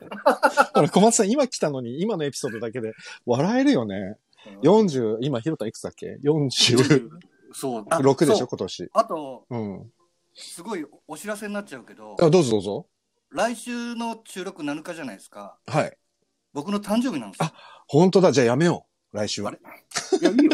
[0.90, 2.94] 小松さん今来たのに、今のエピソードだけで
[3.26, 4.16] 笑えるよね。
[4.64, 7.10] 40、今、ひろたんいくつだっけ ?46
[7.56, 7.86] そう。
[7.90, 8.90] あでしょ、そう今年。
[8.94, 9.92] あと、うん。
[10.34, 12.88] すごいお知らせになっちゃうけど、あ、どうぞどうぞ。
[13.32, 15.58] 来週の収録7日じゃないですか。
[15.66, 15.98] はい。
[16.54, 17.52] 僕の誕生日なんですよ。
[17.88, 19.18] 本当だ、じゃあやめよう。
[19.18, 19.60] 来週はあれ？
[20.20, 20.52] いや、いいよ。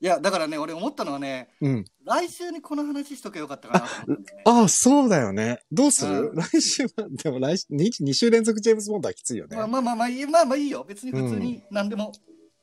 [0.00, 1.84] いや、だからね、俺思ったのはね、うん。
[2.04, 4.26] 来週にこの話しとけばよかったかなとね。
[4.44, 5.60] あ あ、そうだよね。
[5.70, 9.56] どうする、うん来週は、でも来週、2, 週連続ジェームズ・ボンドはきついよね。
[9.56, 10.84] まあまあまあまあいい、まあまあいいよ。
[10.88, 12.12] 別に普通に何でも。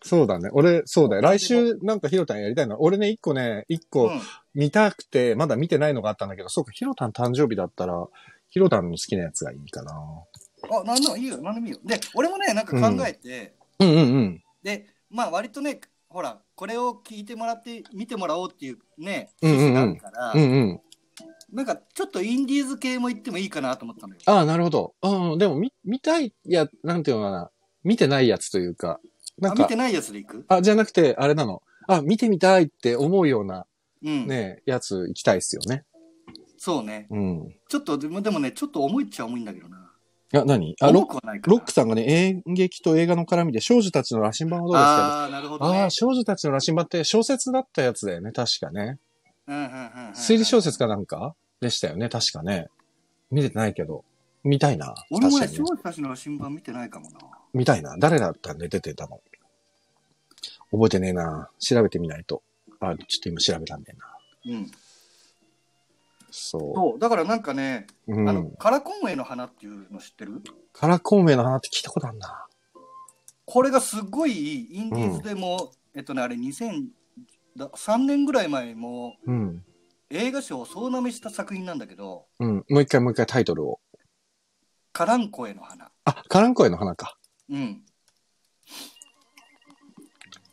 [0.02, 0.50] そうだね。
[0.54, 1.22] 俺、そうだよ。
[1.22, 2.82] まあ来週なんかヒロタンやりたいの。
[2.82, 4.22] 俺ね、一個ね、一個うん
[4.56, 8.08] 見たくて、まだ見てないのがあったんだけど、そうか、ヒロタン誕生日だったら、
[8.50, 9.94] ヒロタンの好きなやつがいいかな。
[10.72, 11.80] あ、なんでもいいよ、なんでもいいよ。
[11.86, 14.44] で、俺もね、なんか考えて、うんうんうん。
[14.64, 15.80] で、まあ割とね、
[16.10, 20.82] ほら、これを聞いてもらって、見てもらおうっていうね、があるから、うんうん。
[21.52, 24.20] なんかちょっとインディーズ系も言ってもいいかなと思ったのよ。
[24.26, 24.96] ああ、なるほど。
[25.02, 27.52] うん、でも見、見たい、いや、なんていうのかな。
[27.84, 29.00] 見てないやつというか、
[29.40, 30.46] なんかあ見て、ないやつでいく？
[30.48, 31.62] あ、じゃなくて、あれなの。
[31.88, 33.66] あ、見てみたいって思うような、
[34.04, 34.28] うん。
[34.28, 35.84] ね、やつ行きたいですよね。
[36.58, 37.08] そうね。
[37.10, 37.56] うん。
[37.68, 39.92] ちょっと、でもでもね、ちょっと重いっちゃ重いんだけどな。
[40.34, 40.76] あ、何？
[40.80, 41.52] あ、ロ重ック、くはないから。
[41.52, 45.90] ロックさんがね、演劇と映画の絡みで少女たちの羅針盤はどうですかああ、なるほどねああ、。
[45.90, 49.00] 少女たちの羅針盤って小説だったやつだよね、確かね。
[49.48, 52.68] うんうんうんうん推理小説かなんかでしたよね、確かね。
[53.32, 54.04] 見れてないけど。
[54.44, 54.94] 見たいな。
[55.12, 57.20] 俺もね、ね少女たちの新版見てないかもな。
[57.54, 57.96] 見たいな。
[57.98, 59.22] 誰だったんで出てたの
[60.72, 61.50] 覚えてねえな。
[61.60, 62.44] 調べてみないと。
[62.80, 63.98] あ、ちょっと今調べたんだよ
[64.46, 64.54] な。
[64.54, 64.72] うん。
[66.32, 68.16] そそう、だからなんかね、う。
[68.16, 68.52] うあの、ん。
[68.52, 70.42] カラコンウェイの花っていうの知ってる？
[70.74, 72.46] カラコンメの花って聞いたことあるな。
[73.46, 79.64] これがすごいインディーズでも、えっとね、あれ2003年ぐらい前もうん。
[80.12, 82.66] 映画賞を総なめした作品なんだけど、うん。
[82.70, 83.80] もう一回もう一回タイトルを。
[84.92, 85.92] カランコエの花。
[86.06, 87.16] あ、カランコエの花か。
[87.50, 87.82] うん。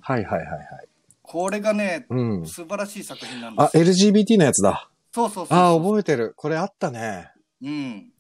[0.01, 0.89] はいはいはいはい。
[1.23, 2.47] これがね、うん。
[2.47, 3.85] 素晴らしい作品なんであ、すよ。
[3.85, 4.89] LGBT のやつだ。
[5.13, 5.59] そうそうそうそう。
[5.59, 6.35] あ、覚えてる。
[6.37, 7.31] これあったね。
[7.63, 8.13] うん。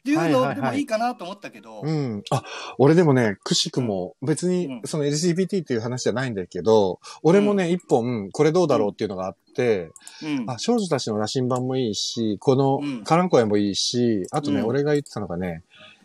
[0.00, 2.22] っていうのでもいいかなと思ったけど、うん。
[2.30, 2.42] あ、
[2.76, 9.90] 俺でもね、くしくも、別うんにその LGBT っていう話じゃないんだけど、俺もね、一本、これどうだろうっていうのがあって、
[10.22, 10.50] うん。
[10.50, 15.62] あ、少女たちの羅針盤もいいし、このうんカランコエもいいし、あとね、うん俺が言ってたのがね、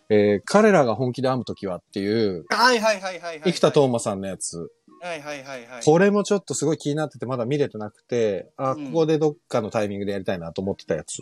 [0.10, 3.54] えー彼らが本気で編むときはっていう、はいはいはいはいはい。
[3.54, 4.72] 生田斗真さんのやつ。
[5.02, 5.84] はいはいはいはい。
[5.86, 11.22] これもちょっとすごい気になっててまだ見れてなくて、あ、うんここでどっかのタイミングでやりたいなと思ってたやつ。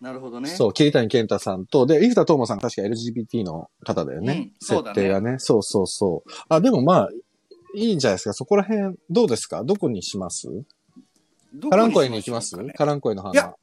[0.00, 0.48] なるほどね。
[0.48, 4.32] そう、桐谷健太さんと、で、生田斗真さん確か LGBT の方だよね。
[4.32, 5.38] うんそうだね設定がね。
[5.38, 6.30] そうそうそう。
[6.48, 7.08] あ、でもまあ、
[7.74, 8.32] いいんじゃないですか。
[8.32, 9.62] そこら辺、どうですか？
[9.62, 10.48] どこにします？
[11.52, 12.56] どこカランコエしに行きます？
[12.74, 13.34] カランコエの花。
[13.34, 13.54] いや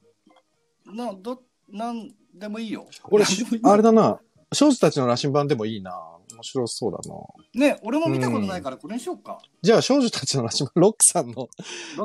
[0.94, 2.08] な、ど、なん
[2.38, 2.86] でもいいよ。
[3.10, 3.24] 俺
[3.62, 4.20] あれだな。
[4.52, 5.92] 少女たちの羅針盤でもいいな。
[6.38, 6.98] 面白そうだ
[7.60, 7.68] な。
[7.68, 9.40] ね、俺も見たことないからこれにしようか。
[9.60, 11.48] じゃあ、少女たちの羅針盤、ロックさんの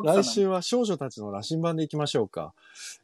[0.04, 2.54] 来週は少女たちの羅針盤で行きましょうか。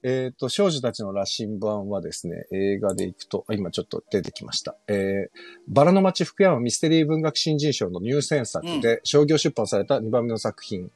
[0.01, 4.75] えっ、と、少女たちの羅針盤はですね、映画で行くと、あ今ちょっと出てきました。
[4.87, 5.29] えー、
[5.67, 10.89] バラの町福山ミステリー文学新人賞の入選作で、商業出版された2番目の作品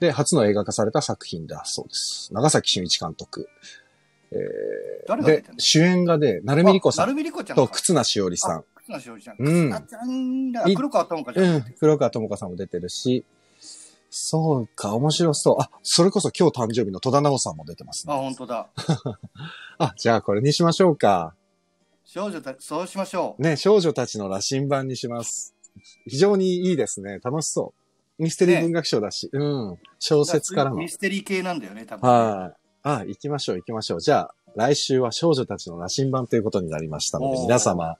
[0.00, 2.32] で、初の映画化された作品だそうです。
[2.32, 3.48] 長崎俊一監督。
[4.32, 7.72] え誰が出てんの、主演がで、成海莉子さんあ成海莉子ちゃんとか。
[7.72, 8.64] 忽那しおりさん。
[8.86, 9.36] 忽那しおりちゃん。
[9.38, 10.66] うん忽那ちゃんだ。
[10.66, 11.44] い黒川智香ちゃん。
[11.44, 13.24] うん、黒川智香さんも出てるし、
[14.10, 15.56] そうか、面白そう。
[15.60, 18.20] あ、それこそ今日誕生日の戸田直さんも出てますあ、ね。
[18.20, 18.68] 本当だ。
[19.78, 21.34] あ、じゃあこれにしましょうか。
[22.04, 23.42] 少女たち、そうしましょう。
[23.42, 25.54] ね、少女たちの羅針盤にします。
[26.08, 27.20] 非常にいいですね。
[27.22, 27.72] 楽しそ
[28.18, 28.22] う。
[28.22, 29.78] ミステリー文学賞だし、うん。
[30.00, 30.76] 小説からの。
[30.76, 32.10] ミステリー系なんだよね、多分。
[32.10, 32.59] はい。
[32.82, 34.00] あ、行きましょう、行きましょう。
[34.00, 37.96] じゃあ、来週は少女たちの羅針盤ということになりましたので、皆様、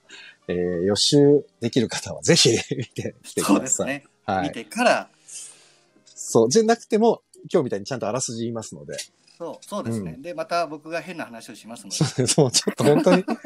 [0.49, 3.55] えー予習できる方はぜひ見てきてください。
[3.55, 4.05] そうですね。
[4.27, 4.53] 見はい。
[4.53, 5.09] てから、
[6.15, 6.51] そう。
[6.51, 7.23] じゃなくても、
[7.53, 8.97] 今日みたいにちゃんとあらすじ言いますので。
[9.39, 10.17] そう、そうですね。
[10.19, 12.27] うで、また僕が変な話をしますので。
[12.27, 13.37] そう、ちょっと本当に、今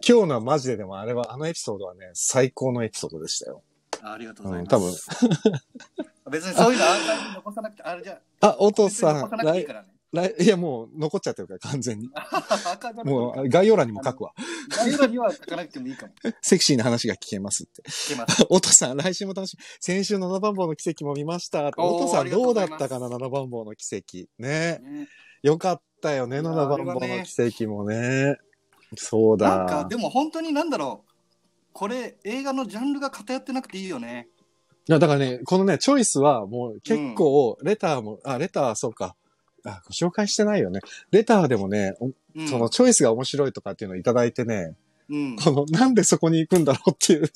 [0.00, 3.62] 日のはマジででもあれは、あのエピソードはね、最高のエピソードでしたよ。
[4.02, 5.06] あありがとうございうん、ます。
[5.16, 6.30] 多分。
[6.30, 9.88] 別にそういうのアーカイブに残さなくて、あれじゃあ、お父さん残さ、なくていい来、からね。
[10.16, 12.08] 来、いやもう残っちゃってるから、完全に。
[13.04, 14.32] もうる概要欄にも書くわ。
[14.70, 16.12] 概要欄には書かなくてもいいかも。
[16.42, 17.82] セクシーな話が聞けますって。
[17.82, 18.44] 聞けます。
[18.50, 19.64] お父さん、来週も楽しみ。
[19.80, 21.66] 先週の七番坊の奇跡も見ました。
[21.66, 24.28] おーお父さんどうだったかな、七番坊の奇跡。
[24.38, 24.80] ね。
[24.82, 25.08] ね
[25.42, 28.36] よかったよね、七番坊の奇跡もね。
[28.96, 29.88] そうなんか、だ。
[29.88, 31.12] でも本当になんだろう。
[31.72, 34.28] これ、映画のジャンルが偏ってなくていいよね。
[34.88, 39.16] いや、だからね、このね、チョイスはもう結構、レターも、あ、レター、そうか。
[39.66, 40.80] あ、ご紹介してないよね。
[41.10, 44.74] レターでもね、おうんそのチョイスが面白いとかっていうのをいただいてね、
[45.08, 45.36] うん。
[45.36, 47.30] この、なんでそこに行くんだろうっていう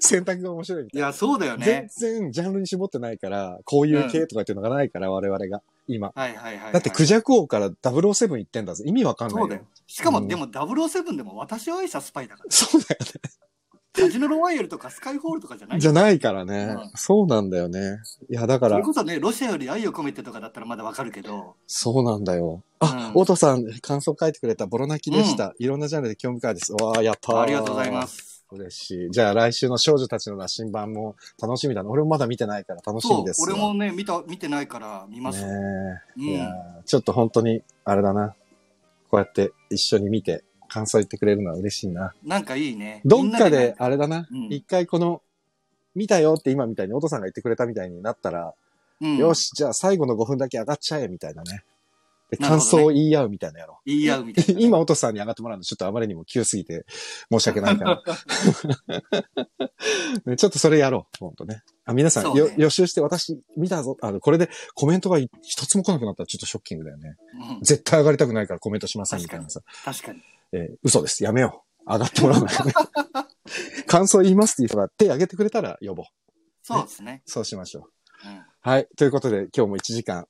[0.00, 1.06] 選択が面白いみたいな。
[1.08, 1.88] いや、そうだよ全ね。
[1.96, 6.12] 然ジャンルに絞ってないから、こういう系とかっていうのがないから、我々が、今。
[6.14, 6.72] はいはいはいはい。
[6.72, 8.84] だってクジャク王から007行ってんだぜ。
[8.86, 9.66] 意味わかんないそうだよ。。
[9.86, 12.50] しかも、うんでも007でも私を愛したスパイだから。
[12.50, 13.00] そうだよ
[13.94, 15.76] カジノロワイヤルとかスカイホールとかじゃない？
[15.76, 15.80] ね。
[15.80, 16.76] じゃないからね。
[16.78, 17.98] うんそうなんだよね。
[18.30, 22.62] いや、だからそれ、こそね、ロシアより愛を込めてとかだったらまだわかるけど、そうなんだよ。
[22.80, 25.54] あ、うんオートさん、感想書いてくれたボロ泣きでした。
[25.58, 26.72] いろんなジャンルで興味深いです。
[26.72, 27.40] わあ、やったー。
[27.40, 28.06] ありがとうございま。
[28.06, 28.44] す。
[28.50, 29.10] 嬉しい。
[29.10, 31.88] じゃあ来週の少女たちの羅針盤も楽しみだな。
[31.88, 33.54] 俺もまだ見てないから楽しそうみで、すわ。
[33.54, 35.42] 俺もね、見た、見てないから見ます。
[35.44, 38.34] ねえ、うんいやーちょっと本当に、あれだな。
[39.10, 42.14] こうやって一緒に見て感想言ってくれるのは嬉しいな。
[42.24, 43.02] なんかいいね。
[43.04, 44.44] どっかであれだなうん。
[44.50, 45.20] 一、回この、
[45.94, 48.54] 見たよって今みたいに、お父さんが言ってくれたみたいになったら、
[49.02, 51.64] うんよし、じゃあ最後の5分だけ上がっちゃえみたいなね。
[52.30, 53.80] で感想を言い合うみたいなやろ。
[53.84, 54.60] 言い合うみたいなね。
[54.64, 56.86] 今、お父さんに上がってもらうのちょっとあまりにも急すぎて
[57.30, 58.02] 申し訳ないから。
[60.24, 61.18] ね、ちょっとそれやろう。
[61.18, 61.62] ほんとね。
[61.84, 63.98] あ皆さん、よ予習して私見たぞ。
[64.00, 67.16] あの、これでコメントが一つも来なくなったらちょっとショッキングだよね。
[67.50, 69.60] うん絶対上がりたくないからコメントしませんみたいなさ。
[69.84, 70.22] 確かに。
[70.52, 71.22] えー嘘です。
[71.24, 71.92] やめよう。
[71.92, 72.48] 上がってもらわな。
[73.86, 76.06] 感想言いますっていう人が手挙げてくれたら呼ぼう。
[76.62, 77.22] そうですね。
[77.26, 77.80] そうしましょ
[78.24, 78.28] う。
[78.28, 78.86] うんはい。
[78.96, 80.26] ということで、今日も1時間、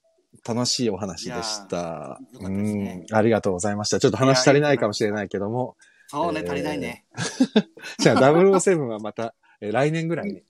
[0.49, 2.19] 楽しいお話でした。
[2.41, 3.15] たねん。
[3.15, 4.01] ありがとうございました。
[4.01, 5.77] ちょっと話足りないかもしれないけども、
[6.09, 7.05] そうね、えー足りないね。
[8.01, 10.43] じゃあ 007はまた、えー来年ぐらいに、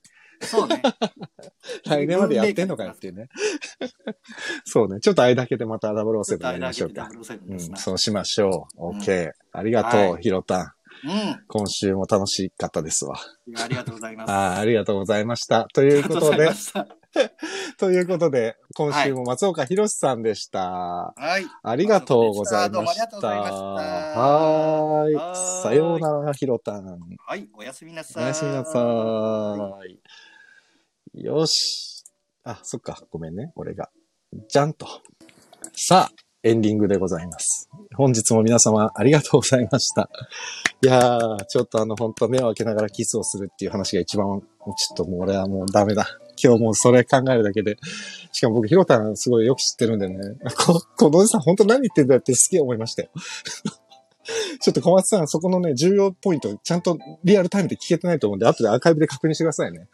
[0.42, 0.82] そうね。
[1.86, 3.28] 来年までやってんのかよっていうね。
[4.64, 5.00] そうね。
[5.00, 7.08] ちょっと間だけでまた007やりましょうか。
[7.12, 7.76] 007 うん。
[7.76, 8.88] そうしましょう。
[8.88, 9.30] うん OK。
[9.52, 10.72] ありがとう、はいひろたん。
[11.04, 11.44] うん。
[11.48, 13.16] 今週も楽しかったですわ。
[13.56, 14.30] ありがとうございます。
[14.32, 15.66] あーありがとうございました。
[15.72, 16.50] ということで
[17.76, 21.12] ということで、今週も松岡弘さんでした。
[21.16, 21.46] はい。
[21.62, 23.10] ありがとうございました。
[23.10, 25.62] したはーい。
[25.62, 26.86] さようなら、ひろたん。
[27.26, 28.26] はい、おやすみなおさい。
[28.26, 28.78] やすみなさ
[29.86, 29.91] い。
[31.22, 32.04] よし。
[32.42, 33.00] あ、そっか。
[33.12, 33.52] ごめんね。
[33.54, 33.90] 俺が。
[34.48, 34.88] じゃんと。
[35.72, 36.12] さあ、
[36.42, 37.70] エンディングでございます。
[37.94, 40.10] 本日も皆様ありがとうございました。
[40.82, 46.08] いやー、ちょっとあの、本当目を開けながらキスをするっていう話が一番、ちょっともう俺はもうダメだ。
[46.42, 47.76] 今日もうそれ考えるだけで。
[48.32, 50.16] しかも僕、ひろたんすごいよく知ってるんでね。
[50.66, 53.10] ここのおじさん本当何言ってんだってすげえ思いましたよ。
[54.60, 59.86] ちょっと小松さん、そこのね、重要ポイント、ちゃんとリアルタイムで聞けてないと思うんで、後でアーカイブで確認してくださいね。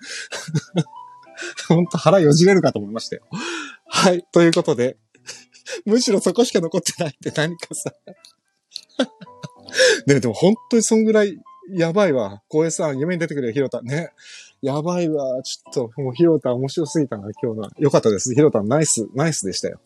[1.69, 3.23] 本当腹よじれるかと思いましたよ。
[3.87, 4.25] はい。
[4.33, 4.97] ということで、
[5.85, 7.93] むしろそこしか残ってないって何かさ。
[10.07, 11.39] ねでも本当にそんぐらい
[11.71, 12.43] やばいわ。
[12.49, 13.83] 光栄さん、夢に出てくれよ、ひろた。
[13.83, 14.13] ね。
[14.63, 15.43] やばいわ。
[15.43, 17.71] ちょっと、もうひろた面白すぎたな、今日の。
[17.79, 18.35] よかったです。
[18.35, 19.79] ひろたナイス、ナイスでしたよ。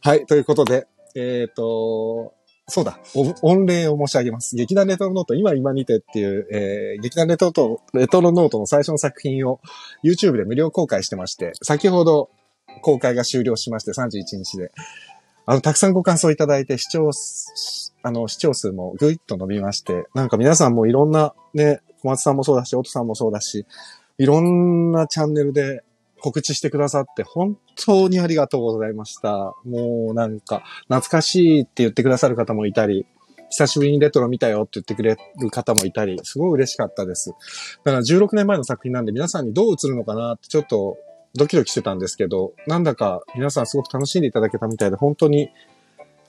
[0.00, 0.26] はい。
[0.26, 2.34] ということで、えっ、と、
[2.70, 2.98] そうだ。
[3.42, 4.56] 御礼を申し上げます。
[4.56, 9.60] 劇団レトロノート、今今にてっていう、えー、劇団レトロレトロノートの最初の作品を
[10.04, 12.30] YouTube で無料公開してまして、先ほど
[12.82, 14.72] 公開が終了しまして、31日で。
[15.46, 17.10] あの、たくさんご感想いただいて、視聴、
[18.02, 23.66] あの、視聴数もぐいっと伸びまして、なんか皆さんもいろんな、ね、小松さんもそうだし、音さんもそうだし、
[24.18, 25.82] いろんなチャンネルで
[26.20, 29.54] 告知してくださって、本当にありがとうございました。
[29.64, 33.06] もうなんか、懐かしいって言ってくださる方もいたり、
[33.50, 37.30] 久しぶりにレトロ見たよって言ってくれる方もいたり、すごい嬉しかったです。
[37.84, 40.96] だから16年前の作品なんで皆さんにどう映るのかなってちょっと
[41.34, 45.50] ドキドキしてたんですけど、なんだか皆さんすごく楽しんでいただけたみたいで、本当に、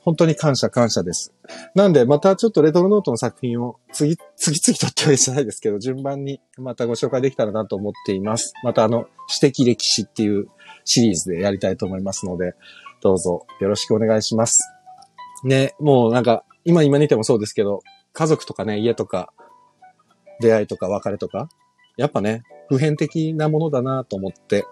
[0.04, 1.34] 本当に感謝感謝です。
[1.76, 8.54] なんで、またちょっとレトロノートの作品を次、次々とってわけないですけど、順番にまたご紹介できたらなと思っています。
[8.64, 10.48] またあの、私的歴史っていう
[10.86, 12.56] シリーズでやりたいと思いますので、
[13.02, 14.62] どうぞよろしくお願いします。
[15.44, 17.82] ね、もうなんか、今今にてもそうですけど、
[18.14, 19.32] 家族とかね、家とか、
[20.40, 21.48] 出会いとか別れとか、
[21.98, 24.66] やっぱね、普遍的なものだなと思って。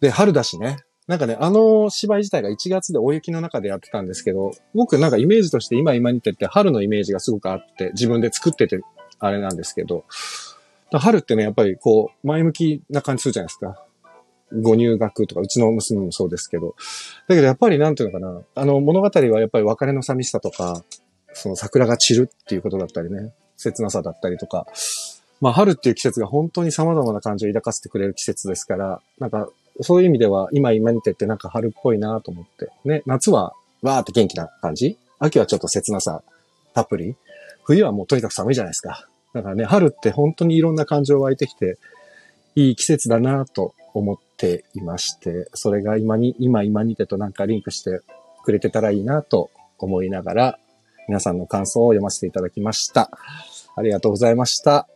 [0.00, 0.76] で、春だしね。
[1.10, 8.78] なんかね、あの芝居自体が1月で大雪の中でやってたんですけど、僕なんかイメージとして今今にてって春のイメージがすごくあって、自分で作ってて
[9.18, 10.04] あれなんですけど、
[10.92, 13.84] 春ってね、やっぱりこう、前向きな感じするじゃないですか。
[14.62, 16.76] ご入学とか、うちの娘もそうですけど。
[17.26, 20.84] だけどやっぱりなんていうのかな、あの物語はやっぱり別れの寂しさとか、
[21.32, 24.64] その桜が散るっていうことだったりね、切なさだったりとか、
[25.40, 29.48] まあ春っていう季節が本当に様々な感情を抱かせてくれる季節ですから、なんか
[29.82, 32.70] そういう意味では今今にてってなんか春っぽいなと思って。
[32.84, 34.98] ね、夏はわーって元気な感じ？
[35.18, 36.22] 秋はちょっと切なさ
[36.74, 37.16] たっぷり？
[37.64, 39.06] 冬はもうとにかく寒いじゃないですか。
[39.32, 41.78] だからね、春って本当にいろんな感情湧いてきて、
[42.56, 48.00] いい季節だなと思っていまして、それが今に、今今にてとなんかリンクして、
[48.42, 50.58] くれてたらいいなと思いながら、
[51.06, 53.10] 皆さんの感想を読ませていただきました。
[53.76, 54.88] ありがとうございました。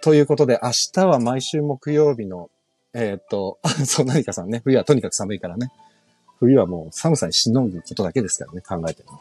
[0.00, 2.50] ということで、明日は毎週木曜日の、
[2.94, 5.70] えっ、と、 そう、何かさんね、冬はとにかく寒いからね。
[6.38, 9.20] 冬はもう寒さにしのぐことだけですからね、考えてるのは。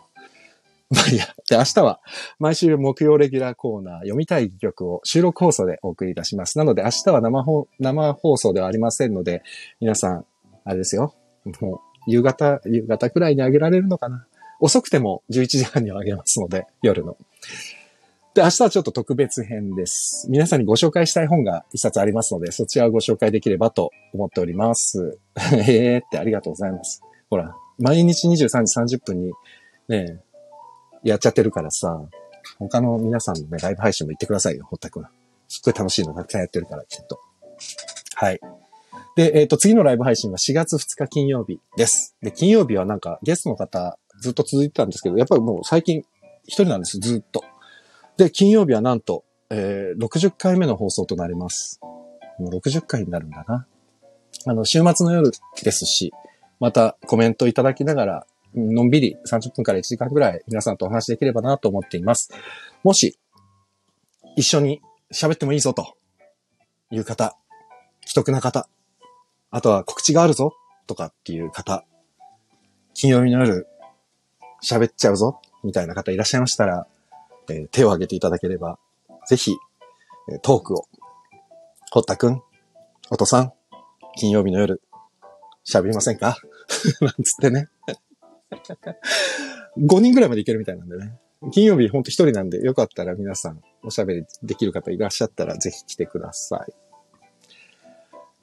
[0.89, 1.25] まあいいや。
[1.49, 1.99] で、明日は
[2.39, 6.57] 毎週木曜レギュラーコーナー読みたい曲を収録放送でお送りいたします。
[6.57, 9.43] なので明日は生放生放送ではありませんので、
[9.79, 10.25] 皆さん、
[10.63, 11.13] あれですよ。
[11.61, 14.25] もう夕方、夕方くらいにあげられるのかな。
[14.59, 17.17] 遅くても11時半にはあげますので、夜の。
[18.39, 20.25] で、明日はちょっと特別編です。
[20.29, 25.19] 皆さんにご紹介したい本が一冊ありますので、そちらをご紹介できればと思っております。
[25.35, 27.01] へえってありがとうございます。
[27.29, 29.33] ほら、毎日23時30分に
[29.89, 30.21] ね、
[31.03, 32.01] やっちゃってるからさ、
[32.59, 35.03] 他の皆さんのね、ライブ配信も行ってくださいよ、ほったくん。
[35.49, 37.19] すっごい楽しいのたくさんやってるから、きっと。
[38.15, 38.39] はい。
[39.17, 42.15] で、えっ、ー、と、次のライブ配信は4月2日金曜日です。
[42.21, 46.05] で、金曜日はなんかゲストの方ずっと続いてたんですけど、やっぱりもう最近
[46.45, 47.43] 一人なんです、ずっと。
[48.19, 51.79] で、金曜日はなんと、えー、60回目の放送となります。
[52.37, 53.65] もう60回になるんだな。
[54.45, 55.31] あの、週末の夜
[55.63, 56.11] ですし、
[56.59, 62.29] またコメントいただきながら、のんびり30分から1時間ぐらい皆さんとお話できればなと思っています。
[62.83, 63.17] もし、
[64.35, 64.81] 一緒に
[65.13, 65.95] 喋ってもいいぞと
[66.91, 67.37] いう方、
[68.05, 68.67] 既得な方、
[69.49, 70.53] あとは告知があるぞ
[70.87, 71.85] とかっていう方、
[72.93, 73.65] 金曜日の夜
[74.61, 76.85] 喋っちゃうぞみたいな方いらっしゃいましたら、
[77.49, 78.79] えー、手を挙げていただければ、
[79.27, 79.55] ぜひ、
[80.31, 80.87] え、トークを、
[81.91, 82.41] 堀田くん、
[83.11, 83.53] おとさん、
[84.17, 84.81] 金曜日の夜、
[85.65, 86.37] 喋りませんか？
[87.01, 87.67] なんつってね。
[89.77, 91.19] 5人ぐらいまでいけるみたいなんでね。
[91.51, 96.73] 金曜日ほんと一人なんで、よかったら皆さんおしゃべりできる方いらっしゃったらぜひ来てください。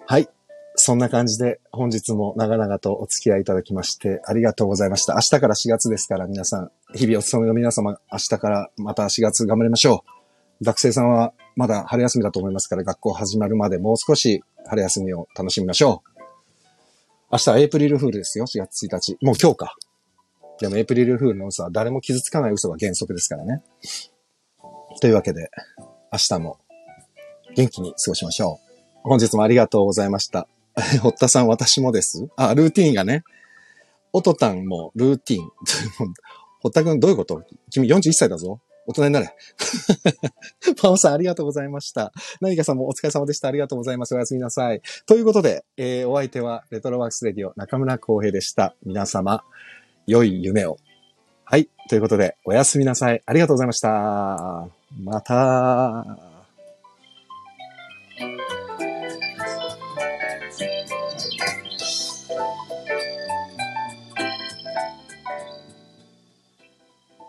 [0.07, 0.29] はい。
[0.77, 5.15] そんな感じで本日も長々とお付き合いいただきましてありがとうございました。
[5.15, 10.05] 明日から4月ですから皆さん、日々お勤めの皆様、明日からまた4月頑張りましょ
[10.61, 10.65] う。
[10.65, 16.17] 学生さんはまだ春休みだと思いますから学校始まるまでもう少し春休みを楽しみましょう。
[17.33, 19.19] 明日エイプリルフールですよ、4月1日。
[19.23, 19.77] もう今日か。
[20.61, 23.63] でもエイプリルフールの嘘は誰も傷つかない嘘が原則ですからね。
[25.01, 25.51] というわけで、
[26.13, 26.59] 明日も
[27.55, 28.61] 元気に過ごしましょ
[29.05, 29.09] う。
[29.09, 30.49] 本日もありがとうございました。
[31.01, 32.29] 堀田さん、私もです。
[32.37, 33.25] あ、ルーティンがね。
[34.13, 35.49] おとたんもルーティーン。
[36.61, 37.43] 堀田くんどういうこと？
[37.71, 38.61] 君41歳だぞ。
[38.87, 39.35] 大人になれ。
[40.81, 42.13] パオさん、ありがとうございました。
[42.41, 43.49] 何かさんもお疲れ様でした。
[43.49, 44.15] ありがとうございます。
[44.15, 44.81] おやすみなさい。
[45.07, 48.77] ということで、えー、お相手は、レトロワークスレディオ中村浩平でした。
[48.85, 49.43] 皆様、
[50.07, 50.79] 良い夢を。
[51.45, 51.69] はい。
[51.89, 53.23] ということで、おやすみなさい。
[53.27, 54.69] ありがとうございました。
[55.01, 56.36] また。